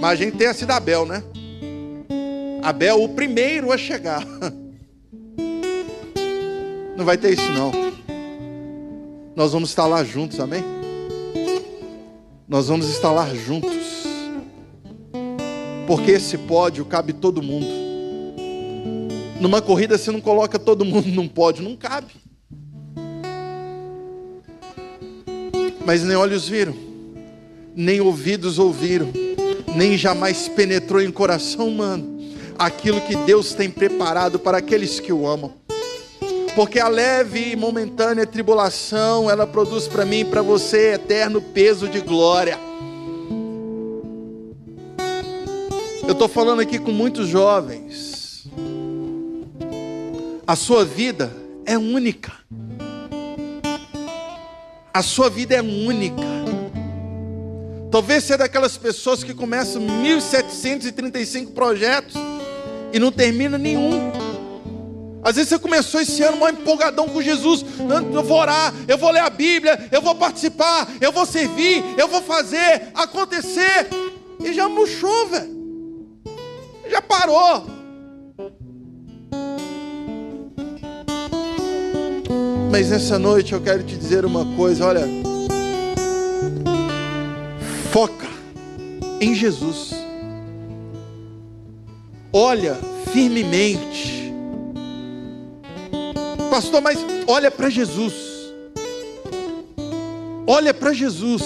Mas 0.00 0.12
a 0.12 0.16
gente 0.16 0.36
tem 0.36 0.46
a 0.46 0.54
cidade 0.54 0.78
Abel, 0.78 1.04
né? 1.04 1.22
Abel, 2.62 3.02
o 3.02 3.08
primeiro 3.08 3.72
a 3.72 3.78
chegar. 3.78 4.24
Não 6.96 7.04
vai 7.04 7.18
ter 7.18 7.34
isso, 7.34 7.52
não. 7.52 7.70
Nós 9.36 9.52
vamos 9.52 9.68
estar 9.68 9.86
lá 9.86 10.02
juntos, 10.02 10.40
amém? 10.40 10.75
Nós 12.48 12.68
vamos 12.68 13.00
lá 13.02 13.34
juntos. 13.34 14.06
Porque 15.86 16.12
esse 16.12 16.38
pódio 16.38 16.84
cabe 16.84 17.12
todo 17.12 17.42
mundo. 17.42 17.66
Numa 19.40 19.60
corrida 19.60 19.98
você 19.98 20.10
não 20.10 20.20
coloca 20.20 20.58
todo 20.58 20.84
mundo 20.84 21.08
num 21.08 21.28
pódio, 21.28 21.62
não 21.62 21.76
cabe. 21.76 22.12
Mas 25.84 26.02
nem 26.02 26.16
olhos 26.16 26.48
viram, 26.48 26.74
nem 27.74 28.00
ouvidos 28.00 28.58
ouviram 28.58 29.12
nem 29.76 29.96
jamais 29.98 30.48
penetrou 30.48 31.02
em 31.02 31.10
coração 31.10 31.68
humano 31.68 32.16
aquilo 32.58 32.98
que 33.02 33.14
Deus 33.14 33.52
tem 33.52 33.70
preparado 33.70 34.38
para 34.38 34.56
aqueles 34.56 34.98
que 34.98 35.12
o 35.12 35.26
amam. 35.28 35.52
Porque 36.56 36.80
a 36.80 36.88
leve 36.88 37.52
e 37.52 37.54
momentânea 37.54 38.26
tribulação, 38.26 39.30
ela 39.30 39.46
produz 39.46 39.86
para 39.86 40.06
mim 40.06 40.20
e 40.20 40.24
para 40.24 40.40
você 40.40 40.94
eterno 40.94 41.42
peso 41.42 41.86
de 41.86 42.00
glória. 42.00 42.58
Eu 46.02 46.12
estou 46.12 46.26
falando 46.26 46.60
aqui 46.60 46.78
com 46.78 46.90
muitos 46.90 47.28
jovens. 47.28 48.48
A 50.46 50.56
sua 50.56 50.82
vida 50.82 51.30
é 51.66 51.76
única. 51.76 52.32
A 54.94 55.02
sua 55.02 55.28
vida 55.28 55.56
é 55.56 55.60
única. 55.60 56.22
Talvez 57.90 58.24
seja 58.24 58.38
daquelas 58.38 58.78
pessoas 58.78 59.22
que 59.22 59.34
começam 59.34 59.82
1735 59.82 61.52
projetos 61.52 62.14
e 62.94 62.98
não 62.98 63.12
termina 63.12 63.58
nenhum. 63.58 64.25
Às 65.26 65.34
vezes 65.34 65.48
você 65.48 65.58
começou 65.58 66.00
esse 66.00 66.22
ano 66.22 66.36
mal 66.36 66.50
empolgadão 66.50 67.08
com 67.08 67.20
Jesus. 67.20 67.64
Eu 68.14 68.22
vou 68.22 68.38
orar, 68.38 68.72
eu 68.86 68.96
vou 68.96 69.10
ler 69.10 69.22
a 69.22 69.28
Bíblia, 69.28 69.88
eu 69.90 70.00
vou 70.00 70.14
participar, 70.14 70.86
eu 71.00 71.10
vou 71.10 71.26
servir, 71.26 71.82
eu 71.98 72.06
vou 72.06 72.22
fazer 72.22 72.92
acontecer. 72.94 73.88
E 74.38 74.54
já 74.54 74.68
murchou, 74.68 75.26
velho. 75.26 75.56
Já 76.88 77.02
parou. 77.02 77.66
Mas 82.70 82.90
nessa 82.90 83.18
noite 83.18 83.52
eu 83.52 83.60
quero 83.60 83.82
te 83.82 83.96
dizer 83.96 84.24
uma 84.24 84.54
coisa, 84.54 84.86
olha. 84.86 85.08
Foca 87.90 88.28
em 89.20 89.34
Jesus. 89.34 89.90
Olha 92.32 92.78
firmemente. 93.12 94.25
Pastor, 96.56 96.80
mas 96.80 96.98
olha 97.26 97.50
para 97.50 97.68
Jesus. 97.68 98.14
Olha 100.46 100.72
para 100.72 100.90
Jesus. 100.94 101.42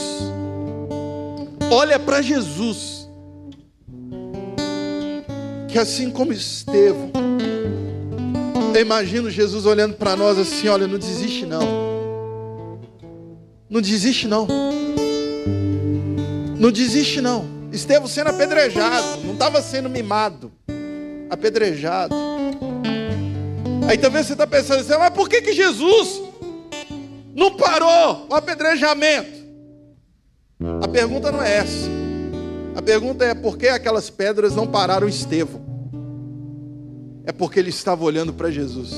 Olha 1.69 1.99
para 1.99 2.23
Jesus. 2.23 3.09
Que 5.69 5.81
assim 5.81 6.13
como 6.13 6.33
Estevão, 6.33 7.11
eu 8.73 8.81
imagino 8.81 9.29
Jesus 9.29 9.67
olhando 9.67 9.95
para 9.95 10.15
nós 10.15 10.39
assim: 10.39 10.69
olha, 10.69 10.87
não 10.87 10.97
desiste 10.97 11.45
não. 11.45 12.79
Não 13.69 13.81
desiste 13.81 14.29
não. 14.29 14.47
Não 16.57 16.71
desiste, 16.71 17.21
não. 17.21 17.47
Estevão 17.73 18.07
sendo 18.07 18.31
apedrejado, 18.31 19.25
não 19.25 19.33
estava 19.33 19.61
sendo 19.61 19.91
mimado, 19.91 20.53
apedrejado. 21.29 22.30
Aí 23.91 23.99
talvez 23.99 24.27
você 24.27 24.35
está 24.35 24.47
pensando 24.47 24.83
assim, 24.83 24.97
mas 24.97 25.11
por 25.11 25.29
que, 25.29 25.43
que 25.43 25.53
Jesus 25.53 26.23
não 27.35 27.57
parou 27.57 28.25
o 28.31 28.35
apedrejamento? 28.37 29.41
A 30.81 30.87
pergunta 30.87 31.33
não 31.33 31.43
é 31.43 31.57
essa. 31.57 31.89
A 32.77 32.81
pergunta 32.81 33.25
é 33.25 33.35
por 33.35 33.59
que 33.59 33.67
aquelas 33.67 34.09
pedras 34.09 34.55
não 34.55 34.65
pararam 34.65 35.09
Estevão? 35.09 35.61
É 37.25 37.33
porque 37.33 37.59
ele 37.59 37.71
estava 37.71 38.05
olhando 38.05 38.33
para 38.33 38.49
Jesus. 38.49 38.95